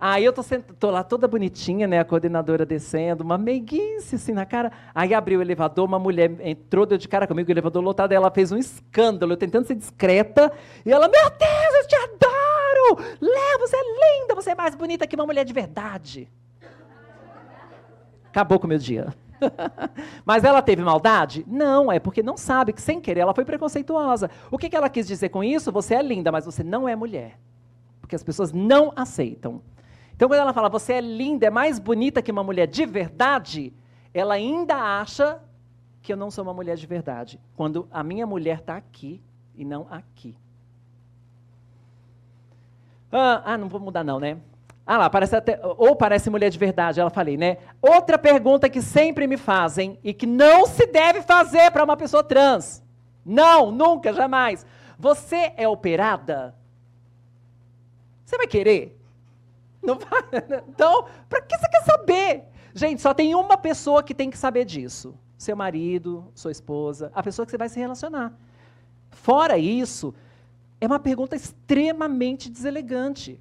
[0.00, 0.42] Aí eu tô,
[0.78, 4.70] tô, lá toda bonitinha, né, a coordenadora descendo, uma meiguice assim na cara.
[4.94, 8.30] Aí abriu o elevador, uma mulher entrou, deu de cara comigo, o elevador lotado, ela
[8.30, 10.52] fez um escândalo, eu tentando ser discreta,
[10.86, 13.08] e ela, meu Deus, eu te adoro!
[13.20, 16.28] Léo, você é linda, você é mais bonita que uma mulher de verdade.
[18.28, 19.12] Acabou com o meu dia.
[20.24, 21.44] Mas ela teve maldade?
[21.46, 24.30] Não, é porque não sabe que sem querer ela foi preconceituosa.
[24.48, 25.72] O que, que ela quis dizer com isso?
[25.72, 27.38] Você é linda, mas você não é mulher.
[28.00, 29.60] Porque as pessoas não aceitam.
[30.18, 33.72] Então, quando ela fala, você é linda, é mais bonita que uma mulher de verdade,
[34.12, 35.40] ela ainda acha
[36.02, 37.38] que eu não sou uma mulher de verdade.
[37.54, 39.22] Quando a minha mulher está aqui
[39.54, 40.36] e não aqui.
[43.12, 44.38] Ah, ah, não vou mudar não, né?
[44.84, 47.58] Ah lá, parece até, ou parece mulher de verdade, ela falei, né?
[47.80, 52.24] Outra pergunta que sempre me fazem e que não se deve fazer para uma pessoa
[52.24, 52.82] trans.
[53.24, 54.66] Não, nunca, jamais.
[54.98, 56.56] Você é operada?
[58.24, 58.97] Você vai querer?
[59.82, 60.22] Não vai.
[60.68, 62.44] Então, para que você quer saber?
[62.74, 67.22] Gente, só tem uma pessoa que tem que saber disso: seu marido, sua esposa, a
[67.22, 68.32] pessoa que você vai se relacionar.
[69.10, 70.14] Fora isso,
[70.80, 73.40] é uma pergunta extremamente deselegante.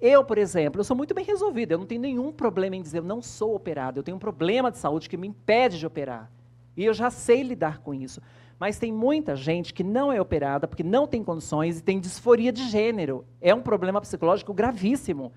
[0.00, 2.98] Eu, por exemplo, eu sou muito bem resolvida, eu não tenho nenhum problema em dizer
[2.98, 6.30] eu não sou operado, eu tenho um problema de saúde que me impede de operar.
[6.76, 8.20] E eu já sei lidar com isso.
[8.58, 12.52] Mas tem muita gente que não é operada porque não tem condições e tem disforia
[12.52, 13.24] de gênero.
[13.40, 15.32] É um problema psicológico gravíssimo.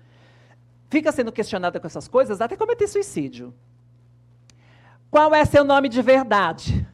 [0.88, 3.52] Fica sendo questionada com essas coisas até cometer suicídio.
[5.10, 6.86] Qual é seu nome de verdade?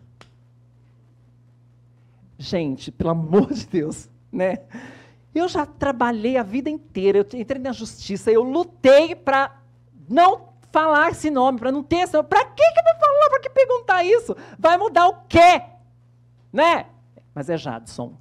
[2.39, 4.59] Gente, pelo amor de Deus, né?
[5.35, 9.57] Eu já trabalhei a vida inteira, eu entrei na justiça, eu lutei para
[10.09, 12.29] não falar esse nome, para não ter esse nome.
[12.29, 13.31] Para que, que eu vou falar?
[13.31, 14.37] Para que perguntar isso?
[14.59, 15.63] Vai mudar o quê?
[16.55, 16.87] Né?
[17.35, 18.13] Mas é Jadson.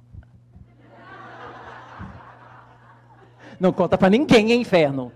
[3.60, 5.12] Não conta para ninguém, hein, inferno.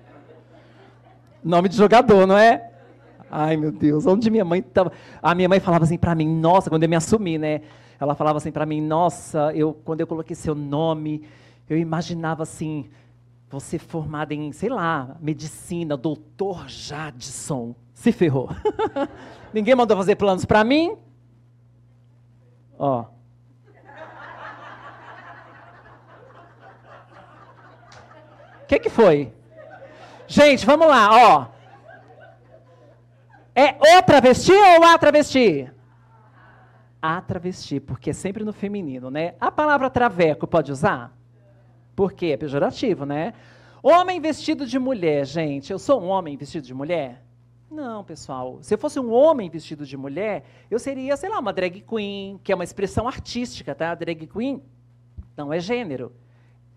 [1.42, 2.70] Nome de jogador, não é?
[3.28, 4.92] Ai, meu Deus, onde minha mãe estava.
[5.20, 7.62] A minha mãe falava assim para mim, nossa, quando eu me assumi, né?
[7.98, 11.24] Ela falava assim para mim, nossa, eu quando eu coloquei seu nome,
[11.68, 12.88] eu imaginava assim,
[13.50, 17.74] você formada em, sei lá, medicina, doutor Jadson.
[17.92, 18.48] Se ferrou.
[19.52, 20.96] Ninguém mandou fazer planos para mim?
[22.78, 23.06] Ó.
[28.62, 29.32] O que, que foi?
[30.26, 31.46] Gente, vamos lá, ó.
[33.54, 35.68] É o travesti ou a travesti?
[37.02, 39.34] A travesti, porque é sempre no feminino, né?
[39.40, 41.12] A palavra traveco pode usar?
[41.96, 42.26] Por quê?
[42.26, 43.34] É pejorativo, né?
[43.82, 45.72] Homem vestido de mulher, gente.
[45.72, 47.24] Eu sou um homem vestido de mulher?
[47.70, 48.58] Não, pessoal.
[48.62, 52.40] Se eu fosse um homem vestido de mulher, eu seria, sei lá, uma drag queen,
[52.42, 53.94] que é uma expressão artística, tá?
[53.94, 54.62] Drag queen
[55.36, 56.12] não é gênero.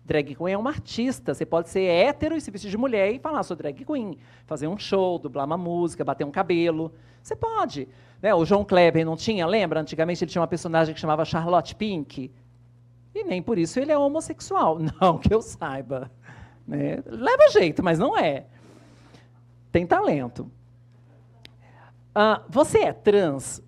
[0.04, 1.32] Drag queen é uma artista.
[1.32, 4.18] Você pode ser hétero e se vestir de mulher e falar, sou drag queen.
[4.46, 6.92] Fazer um show, dublar uma música, bater um cabelo.
[7.22, 7.88] Você pode.
[8.20, 8.34] Né?
[8.34, 9.80] O João Kleber não tinha, lembra?
[9.80, 12.30] Antigamente ele tinha uma personagem que chamava Charlotte Pink.
[13.14, 14.78] E nem por isso ele é homossexual.
[15.00, 16.10] Não, que eu saiba.
[16.66, 17.02] Né?
[17.04, 18.46] Leva jeito, mas não é.
[19.70, 20.50] Tem talento.
[22.14, 23.62] Ah, você é trans?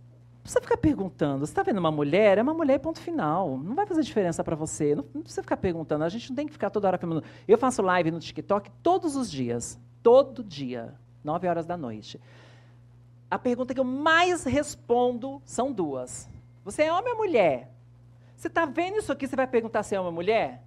[0.44, 1.46] precisa ficar perguntando.
[1.46, 2.36] Você está vendo uma mulher?
[2.36, 3.56] É uma mulher, ponto final.
[3.56, 4.94] Não vai fazer diferença para você.
[4.94, 6.04] Não, não, precisa ficar perguntando.
[6.04, 7.26] A gente não tem que ficar toda hora perguntando.
[7.48, 9.80] Eu faço live no TikTok todos os dias.
[10.02, 10.94] Todo dia.
[11.24, 12.20] Nove horas da noite.
[13.30, 16.28] A pergunta que eu mais respondo são duas.
[16.62, 17.72] Você é homem ou mulher?
[18.36, 20.62] Você está vendo isso aqui, você vai perguntar se é homem ou mulher?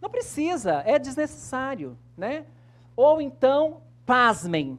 [0.00, 1.96] Não precisa, é desnecessário.
[2.16, 2.46] Né?
[2.96, 4.78] Ou então, pasmem.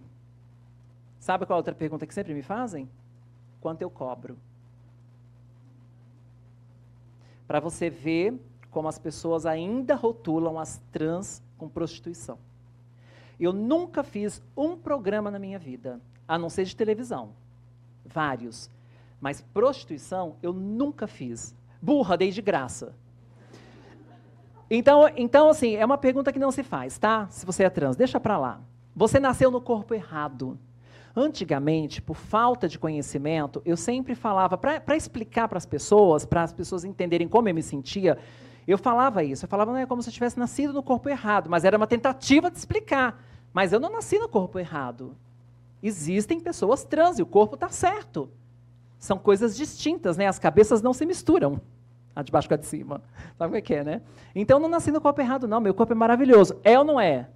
[1.19, 2.89] Sabe qual é a outra pergunta que sempre me fazem?
[3.59, 4.37] quanto eu cobro.
[7.47, 8.39] Para você ver
[8.69, 12.37] como as pessoas ainda rotulam as trans com prostituição.
[13.39, 17.31] Eu nunca fiz um programa na minha vida, a não ser de televisão.
[18.05, 18.69] Vários.
[19.19, 21.55] Mas prostituição eu nunca fiz.
[21.81, 22.93] Burra, dei de graça.
[24.69, 27.27] Então, então, assim, é uma pergunta que não se faz, tá?
[27.29, 28.61] Se você é trans, deixa para lá.
[28.95, 30.59] Você nasceu no corpo errado.
[31.21, 36.53] Antigamente, por falta de conhecimento, eu sempre falava, para explicar para as pessoas, para as
[36.53, 38.17] pessoas entenderem como eu me sentia,
[38.65, 39.43] eu falava isso.
[39.43, 41.87] Eu falava, não é como se eu tivesse nascido no corpo errado, mas era uma
[41.87, 43.21] tentativa de explicar.
[43.51, 45.13] Mas eu não nasci no corpo errado.
[45.83, 48.29] Existem pessoas trans e o corpo está certo.
[48.97, 50.25] São coisas distintas, né?
[50.25, 51.59] As cabeças não se misturam.
[52.15, 53.01] A de baixo com a de cima.
[53.37, 54.01] Sabe o que é, né?
[54.33, 55.59] Então, eu não nasci no corpo errado, não.
[55.59, 56.57] Meu corpo é maravilhoso.
[56.63, 57.27] É ou não é?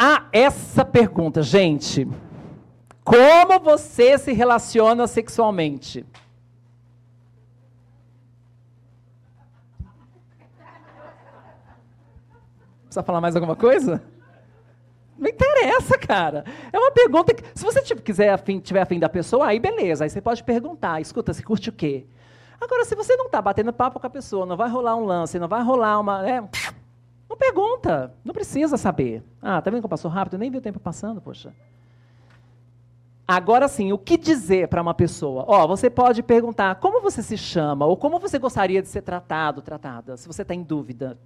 [0.00, 2.08] Ah, essa pergunta, gente.
[3.04, 6.04] Como você se relaciona sexualmente?
[12.84, 14.02] Precisa falar mais alguma coisa?
[15.18, 16.44] Não interessa, cara.
[16.72, 20.04] É uma pergunta que, se você tipo, quiser afim, tiver afim da pessoa, aí beleza,
[20.04, 21.00] aí você pode perguntar.
[21.00, 22.06] Escuta, você curte o quê?
[22.60, 25.38] Agora, se você não está batendo papo com a pessoa, não vai rolar um lance,
[25.38, 26.28] não vai rolar uma.
[26.28, 26.42] É,
[27.28, 29.22] não pergunta, não precisa saber.
[29.42, 30.34] Ah, tá vendo que passou rápido?
[30.34, 31.52] Eu nem vi o tempo passando, poxa.
[33.26, 35.44] Agora sim, o que dizer para uma pessoa?
[35.46, 39.02] Ó, oh, você pode perguntar como você se chama ou como você gostaria de ser
[39.02, 41.18] tratado, tratada, se você está em dúvida.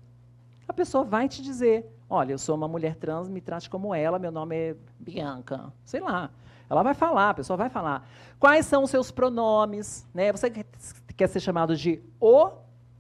[0.66, 4.18] A pessoa vai te dizer: olha, eu sou uma mulher trans, me trate como ela,
[4.18, 5.72] meu nome é Bianca.
[5.84, 6.30] Sei lá.
[6.68, 8.08] Ela vai falar, a pessoa vai falar.
[8.40, 10.08] Quais são os seus pronomes?
[10.14, 10.32] Né?
[10.32, 10.50] Você
[11.14, 12.50] quer ser chamado de o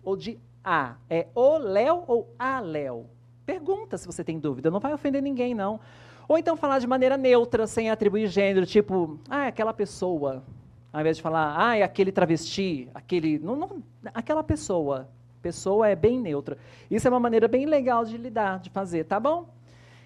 [0.04, 0.94] ou de a.
[1.08, 3.06] É o Léo ou a Léo?
[3.44, 5.80] Pergunta se você tem dúvida, não vai ofender ninguém, não.
[6.28, 10.42] Ou então falar de maneira neutra, sem atribuir gênero, tipo, ah, é aquela pessoa.
[10.92, 13.38] Ao invés de falar, ah, é aquele travesti, aquele.
[13.38, 13.82] Não, não,
[14.14, 15.08] aquela pessoa.
[15.40, 16.56] Pessoa é bem neutra.
[16.90, 19.48] Isso é uma maneira bem legal de lidar, de fazer, tá bom?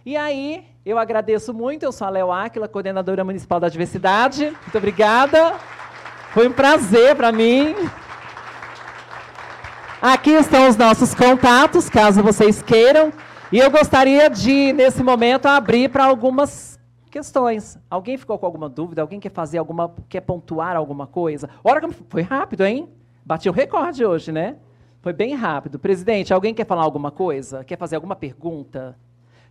[0.05, 4.45] E aí, eu agradeço muito, eu sou a Léo Áquila, coordenadora municipal da diversidade.
[4.63, 5.55] Muito obrigada.
[6.33, 7.75] Foi um prazer para mim.
[10.09, 13.13] Aqui estão os nossos contatos, caso vocês queiram.
[13.51, 16.79] E eu gostaria de, nesse momento, abrir para algumas
[17.11, 17.77] questões.
[17.91, 19.03] Alguém ficou com alguma dúvida?
[19.03, 21.51] Alguém quer fazer alguma, quer pontuar alguma coisa?
[21.65, 22.89] Ora, foi rápido, hein?
[23.25, 24.59] Bati o recorde hoje, né?
[25.03, 25.77] Foi bem rápido.
[25.77, 27.65] Presidente, alguém quer falar alguma coisa?
[27.65, 28.97] Quer fazer alguma pergunta?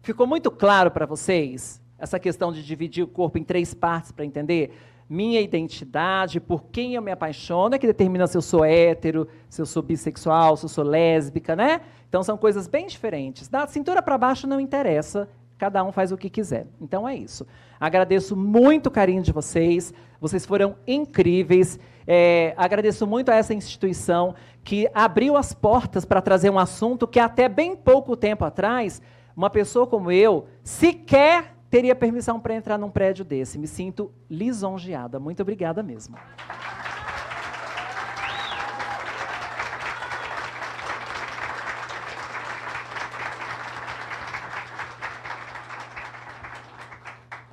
[0.02, 4.24] Ficou muito claro para vocês essa questão de dividir o corpo em três partes para
[4.24, 4.74] entender?
[5.08, 9.62] Minha identidade, por quem eu me apaixono, é que determina se eu sou hétero, se
[9.62, 11.82] eu sou bissexual, se eu sou lésbica, né?
[12.10, 13.48] Então são coisas bem diferentes.
[13.48, 16.66] Da cintura para baixo não interessa, cada um faz o que quiser.
[16.82, 17.46] Então é isso.
[17.80, 21.80] Agradeço muito o carinho de vocês, vocês foram incríveis.
[22.08, 24.34] É, agradeço muito a essa instituição
[24.64, 29.02] que abriu as portas para trazer um assunto que até bem pouco tempo atrás
[29.36, 33.58] uma pessoa como eu sequer teria permissão para entrar num prédio desse.
[33.58, 35.20] Me sinto lisonjeada.
[35.20, 36.18] Muito obrigada mesmo.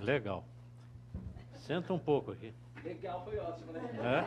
[0.00, 0.44] Legal.
[1.54, 2.52] Senta um pouco aqui.
[2.84, 3.80] Legal, foi ótimo, né?
[4.02, 4.24] É?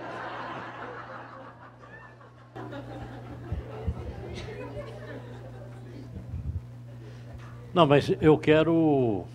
[7.73, 9.25] Não, mas eu quero,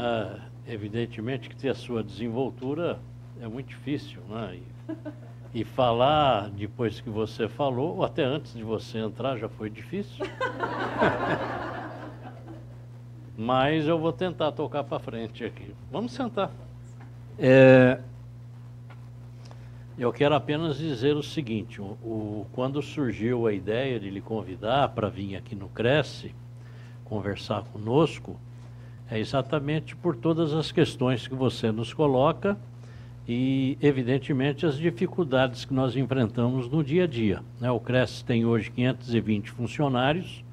[0.00, 3.00] ah, evidentemente, que ter a sua desenvoltura
[3.40, 4.60] é muito difícil, né?
[5.52, 9.68] E, e, falar depois que você falou, ou até antes de você entrar, já foi
[9.68, 10.24] difícil.
[13.36, 15.74] mas eu vou tentar tocar para frente aqui.
[15.90, 16.52] Vamos sentar.
[17.36, 17.98] É,
[19.98, 24.90] eu quero apenas dizer o seguinte: o, o, quando surgiu a ideia de lhe convidar
[24.90, 26.32] para vir aqui no Cresce,
[27.04, 28.38] conversar conosco
[29.10, 32.58] é exatamente por todas as questões que você nos coloca
[33.26, 37.42] e, evidentemente, as dificuldades que nós enfrentamos no dia a dia.
[37.60, 37.70] Né?
[37.70, 40.44] O CRES tem hoje 520 funcionários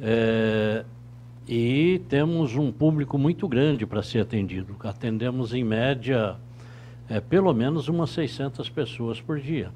[0.00, 0.84] é,
[1.48, 4.76] e temos um público muito grande para ser atendido.
[4.80, 6.36] Atendemos, em média,
[7.08, 9.70] é, pelo menos umas 600 pessoas por dia.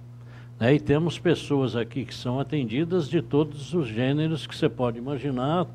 [0.59, 0.75] Né?
[0.75, 5.67] E temos pessoas aqui que são atendidas de todos os gêneros que você pode imaginar,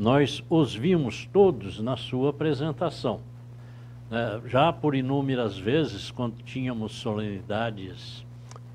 [0.00, 3.20] nós os vimos todos na sua apresentação.
[4.10, 8.24] É, já por inúmeras vezes, quando tínhamos solenidades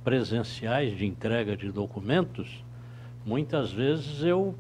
[0.04, 2.64] presenciais de entrega de documentos,
[3.26, 4.54] muitas vezes eu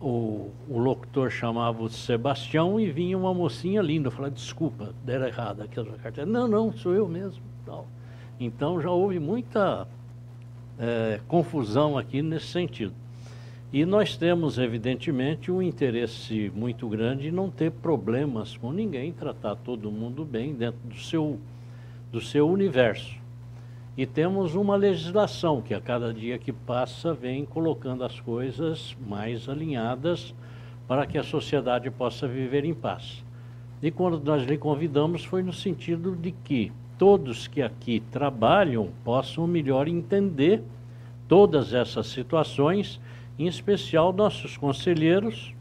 [0.00, 4.08] o, o locutor chamava o Sebastião e vinha uma mocinha linda.
[4.08, 6.28] Eu falava, desculpa, deram errado aquela carteira.
[6.28, 7.40] Não, não, sou eu mesmo.
[8.40, 9.86] Então já houve muita
[10.76, 12.94] é, confusão aqui nesse sentido.
[13.70, 19.56] E nós temos, evidentemente, um interesse muito grande em não ter problemas com ninguém, tratar
[19.56, 21.38] todo mundo bem dentro do seu,
[22.10, 23.14] do seu universo.
[23.94, 29.50] E temos uma legislação que a cada dia que passa vem colocando as coisas mais
[29.50, 30.34] alinhadas
[30.86, 33.22] para que a sociedade possa viver em paz.
[33.82, 39.46] E quando nós lhe convidamos foi no sentido de que todos que aqui trabalham possam
[39.46, 40.62] melhor entender
[41.28, 42.98] todas essas situações
[43.38, 45.54] em especial nossos conselheiros,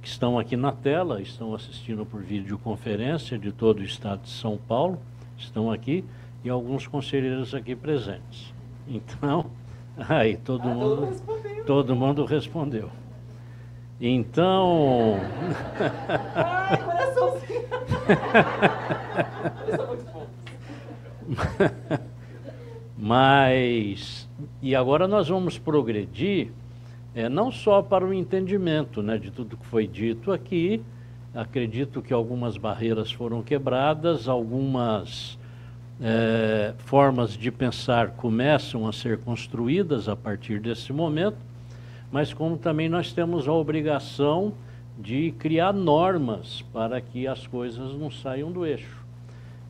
[0.00, 4.56] que estão aqui na tela, estão assistindo por videoconferência de todo o estado de São
[4.56, 5.00] Paulo,
[5.36, 6.04] estão aqui,
[6.44, 8.54] e alguns conselheiros aqui presentes.
[8.86, 9.46] Então,
[10.08, 12.88] aí todo ah, mundo todo mundo respondeu.
[14.00, 15.18] Então,
[16.36, 17.66] Ai, coraçãozinho.
[22.96, 24.28] Mas
[24.62, 26.52] e agora nós vamos progredir
[27.16, 30.82] é, não só para o entendimento né, de tudo que foi dito aqui,
[31.34, 35.38] acredito que algumas barreiras foram quebradas, algumas
[35.98, 41.38] é, formas de pensar começam a ser construídas a partir desse momento,
[42.12, 44.52] mas como também nós temos a obrigação
[44.98, 49.02] de criar normas para que as coisas não saiam do eixo.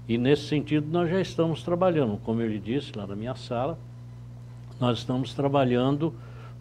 [0.09, 3.79] E nesse sentido nós já estamos trabalhando, como eu lhe disse lá na minha sala,
[4.81, 6.13] nós estamos trabalhando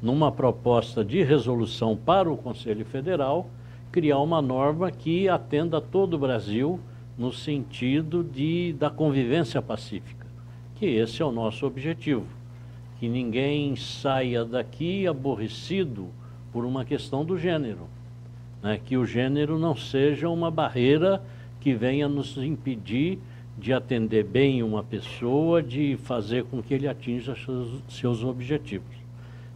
[0.02, 3.50] numa proposta de resolução para o Conselho Federal,
[3.92, 6.80] criar uma norma que atenda todo o Brasil
[7.18, 10.28] no sentido de, da convivência pacífica,
[10.76, 12.26] que esse é o nosso objetivo.
[13.00, 16.08] Que ninguém saia daqui aborrecido
[16.52, 17.88] por uma questão do gênero.
[18.62, 18.80] Né?
[18.84, 21.22] Que o gênero não seja uma barreira
[21.60, 23.20] que venha nos impedir
[23.58, 29.05] de atender bem uma pessoa, de fazer com que ele atinja seus, seus objetivos.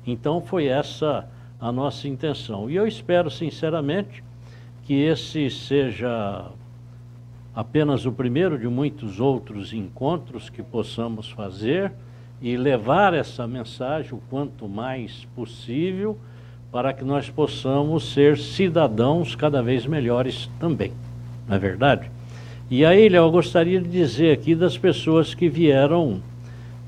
[0.06, 1.28] Então foi essa
[1.60, 2.70] a nossa intenção.
[2.70, 4.24] E eu espero sinceramente
[4.84, 6.46] que esse seja
[7.54, 11.92] apenas o primeiro de muitos outros encontros que possamos fazer
[12.42, 16.18] e levar essa mensagem o quanto mais possível
[16.72, 20.94] para que nós possamos ser cidadãos cada vez melhores também.
[21.48, 22.10] Não é verdade?
[22.72, 26.22] E aí, Léo, eu gostaria de dizer aqui das pessoas que vieram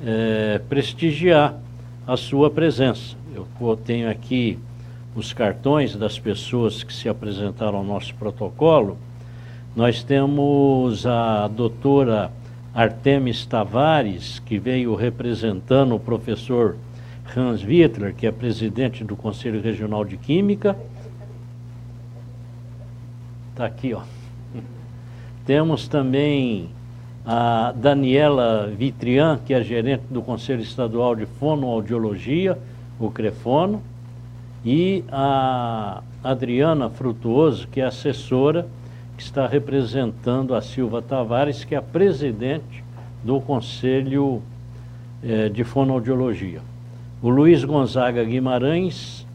[0.06, 1.60] é, prestigiar
[2.06, 3.16] a sua presença.
[3.36, 4.58] Eu tenho aqui
[5.16, 8.98] os cartões das pessoas que se apresentaram ao nosso protocolo.
[9.76, 12.32] Nós temos a doutora
[12.74, 16.78] Artemis Tavares, que veio representando o professor
[17.36, 20.78] Hans Wittler, que é presidente do Conselho Regional de Química.
[23.52, 24.02] Está aqui, ó.
[25.46, 26.70] Temos também
[27.26, 32.58] a Daniela Vitrian, que é gerente do Conselho Estadual de Fonoaudiologia,
[33.00, 33.82] o CREFONO,
[34.66, 38.68] e a Adriana Frutuoso, que é assessora,
[39.18, 42.84] que está representando a Silva Tavares, que é a presidente
[43.24, 44.42] do Conselho
[45.24, 46.62] eh, de Fonoaudiologia.
[47.22, 49.26] O Luiz Gonzaga Guimarães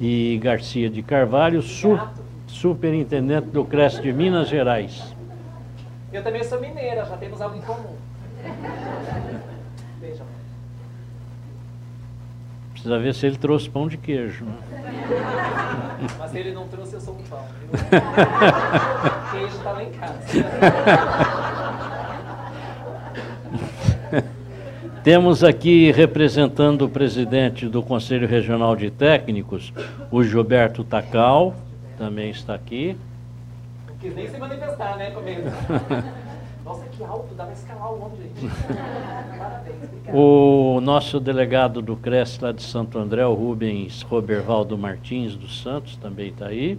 [0.00, 1.98] e Garcia de Carvalho, su
[2.46, 5.14] superintendente do CRES de Minas Gerais.
[6.14, 7.96] Eu também sou mineira, já temos algo em comum.
[10.00, 10.22] Beijo.
[12.70, 14.44] Precisa ver se ele trouxe pão de queijo.
[14.44, 14.56] Né?
[16.16, 17.40] Mas se ele não trouxe, eu sou um pão.
[17.40, 17.72] O
[19.36, 20.24] queijo está lá em casa.
[25.02, 29.72] Temos aqui representando o presidente do Conselho Regional de Técnicos,
[30.12, 31.56] o Gilberto Tacal,
[31.98, 32.96] também está aqui
[34.04, 35.42] quis nem se manifestar, né, comigo.
[36.62, 38.52] Nossa, que alto, dá pra escalar o homem, gente.
[39.38, 40.14] Parabéns, obrigado.
[40.14, 45.96] O nosso delegado do CRES lá de Santo André, o Rubens Robervaldo Martins dos Santos,
[45.96, 46.78] também está aí.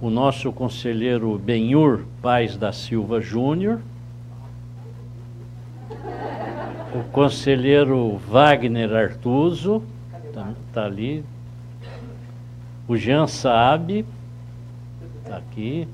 [0.00, 3.80] O nosso conselheiro Benhur Paz da Silva Júnior.
[6.94, 9.82] O conselheiro Wagner Artuso,
[10.24, 11.24] está tá ali.
[12.88, 14.04] O Jean Saab
[15.32, 15.88] Está aqui.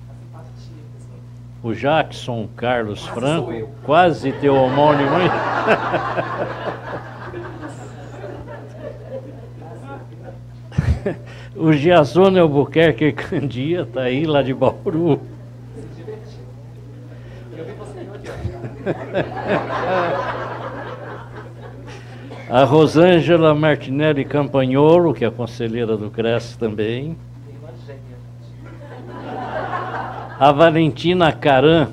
[1.62, 5.10] O Jackson Carlos Franco, quase teu homônimo.
[11.54, 15.20] o Giazone Albuquerque Candia está aí, lá de Bauru.
[22.50, 27.16] A Rosângela Martinelli Campagnolo, que é conselheira do CRES também.
[30.40, 31.88] A Valentina Caran.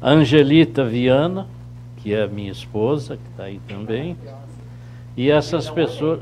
[0.00, 1.48] A Angelita Viana,
[1.96, 4.16] que é minha esposa, que está aí também.
[5.16, 6.20] E essas pessoas.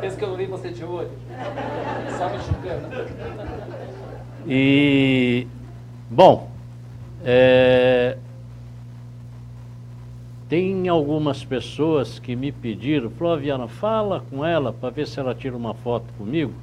[0.00, 1.10] Pensa que eu não vi você de olho.
[2.16, 2.88] Só me julgando.
[4.46, 5.46] E.
[6.08, 6.48] Bom.
[7.22, 8.16] É,
[10.48, 15.54] tem algumas pessoas que me pediram, Flaviana, fala com ela para ver se ela tira
[15.56, 16.54] uma foto comigo.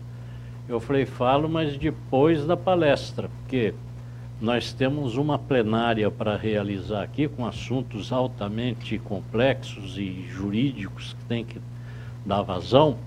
[0.68, 3.76] Eu falei, falo, mas depois da palestra, porque
[4.42, 11.46] nós temos uma plenária para realizar aqui com assuntos altamente complexos e jurídicos que tem
[11.46, 11.62] que
[12.26, 12.98] dar vazão.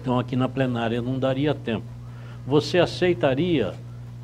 [0.00, 1.86] Então aqui na plenária não daria tempo.
[2.46, 3.74] Você aceitaria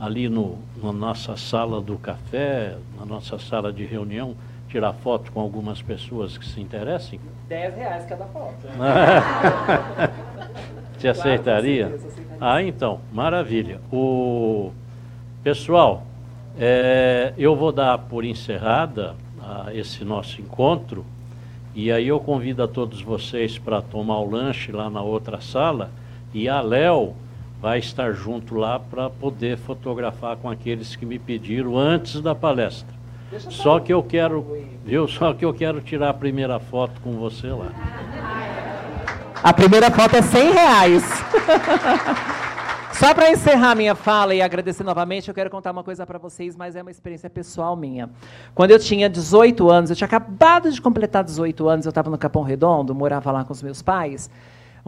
[0.01, 4.35] ali no, na nossa sala do café, na nossa sala de reunião,
[4.69, 7.19] tirar foto com algumas pessoas que se interessem?
[7.49, 8.69] 10 reais cada foto.
[10.99, 11.99] Te aceitaria?
[12.41, 13.81] Ah, então, maravilha.
[13.91, 14.73] O
[15.43, 16.03] pessoal,
[16.59, 21.05] é, eu vou dar por encerrada ah, esse nosso encontro
[21.75, 25.91] e aí eu convido a todos vocês para tomar o lanche lá na outra sala
[26.35, 27.15] e a Léo
[27.61, 32.98] vai estar junto lá para poder fotografar com aqueles que me pediram antes da palestra.
[33.51, 34.47] Só que eu quero,
[34.85, 35.07] viu?
[35.07, 37.73] Só que eu quero tirar a primeira foto com você lá.
[39.43, 41.05] A primeira foto é 100 reais.
[42.99, 46.57] Só para encerrar minha fala e agradecer novamente, eu quero contar uma coisa para vocês,
[46.57, 48.11] mas é uma experiência pessoal minha.
[48.57, 52.19] Quando eu tinha 18 anos, eu tinha acabado de completar 18 anos, eu estava no
[52.19, 54.29] Capão Redondo, morava lá com os meus pais.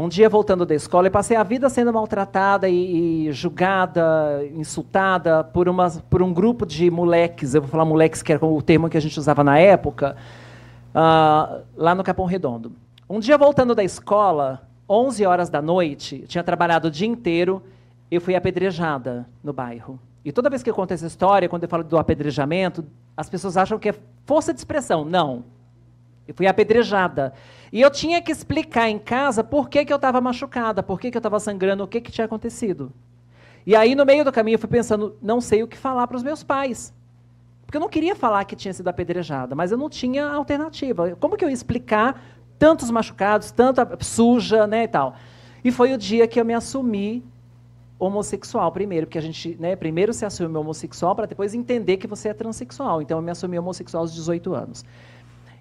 [0.01, 5.45] Um dia, voltando da escola, eu passei a vida sendo maltratada e, e julgada, insultada
[5.45, 8.89] por, uma, por um grupo de moleques, eu vou falar moleques, que era o termo
[8.89, 10.17] que a gente usava na época,
[10.95, 12.73] uh, lá no Capão Redondo.
[13.11, 17.63] Um dia, voltando da escola, 11 horas da noite, tinha trabalhado o dia inteiro,
[18.11, 20.01] eu fui apedrejada no bairro.
[20.25, 23.55] E toda vez que eu conto essa história, quando eu falo do apedrejamento, as pessoas
[23.55, 23.95] acham que é
[24.25, 25.05] força de expressão.
[25.05, 25.45] Não.
[26.27, 27.35] Eu fui apedrejada.
[27.73, 31.11] E eu tinha que explicar em casa por que, que eu estava machucada, por que,
[31.11, 32.93] que eu estava sangrando, o que, que tinha acontecido.
[33.65, 36.17] E aí, no meio do caminho, eu fui pensando, não sei o que falar para
[36.17, 36.93] os meus pais.
[37.65, 41.17] Porque eu não queria falar que tinha sido apedrejada, mas eu não tinha alternativa.
[41.21, 42.21] Como que eu ia explicar
[42.59, 45.15] tantos machucados, tanta suja, né, e tal?
[45.63, 47.23] E foi o dia que eu me assumi
[48.01, 52.31] homossexual primeiro, porque a gente, né, primeiro se assume homossexual para depois entender que você
[52.31, 53.03] é transexual.
[53.03, 54.85] Então eu me assumi homossexual aos 18 anos.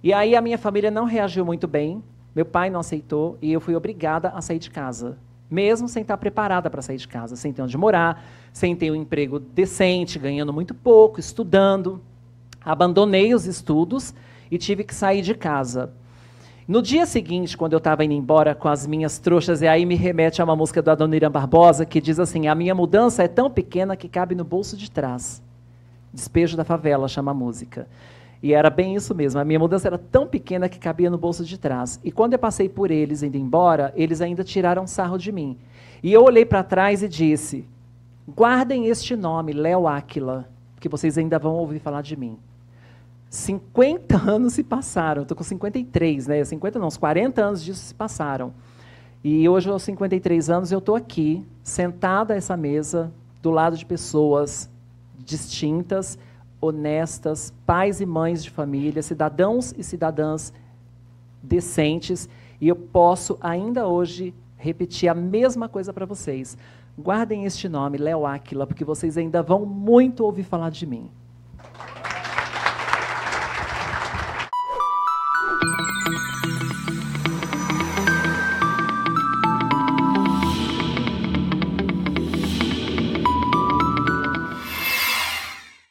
[0.04, 2.02] E aí a minha família não reagiu muito bem,
[2.34, 5.18] meu pai não aceitou e eu fui obrigada a sair de casa,
[5.52, 8.24] mesmo sem estar preparada para sair de casa, sem ter onde morar,
[8.54, 12.02] sem ter um emprego decente, ganhando muito pouco, estudando.
[12.64, 14.14] Abandonei os estudos
[14.50, 15.92] e tive que sair de casa.
[16.66, 19.96] No dia seguinte, quando eu estava indo embora com as minhas trouxas, e aí me
[19.96, 23.50] remete a uma música do Adoniran Barbosa, que diz assim: A minha mudança é tão
[23.50, 25.42] pequena que cabe no bolso de trás.
[26.14, 27.88] Despejo da favela chama a música.
[28.42, 29.40] E era bem isso mesmo.
[29.40, 32.00] A minha mudança era tão pequena que cabia no bolso de trás.
[32.04, 35.58] E quando eu passei por eles indo embora, eles ainda tiraram sarro de mim.
[36.02, 37.68] E eu olhei para trás e disse:
[38.28, 40.48] Guardem este nome, Léo Áquila,
[40.80, 42.38] que vocês ainda vão ouvir falar de mim.
[43.30, 45.24] 50 anos se passaram.
[45.24, 46.44] Estou com 53, né?
[46.44, 48.54] 50 não, uns 40 anos disso se passaram.
[49.22, 53.12] E hoje, aos 53 anos, eu estou aqui, sentada a essa mesa,
[53.42, 54.70] do lado de pessoas
[55.18, 56.18] distintas,
[56.62, 60.54] honestas, pais e mães de família, cidadãos e cidadãs
[61.42, 62.28] decentes,
[62.60, 66.58] e eu posso ainda hoje repetir a mesma coisa para vocês.
[66.98, 71.10] Guardem este nome, Léo Áquila, porque vocês ainda vão muito ouvir falar de mim.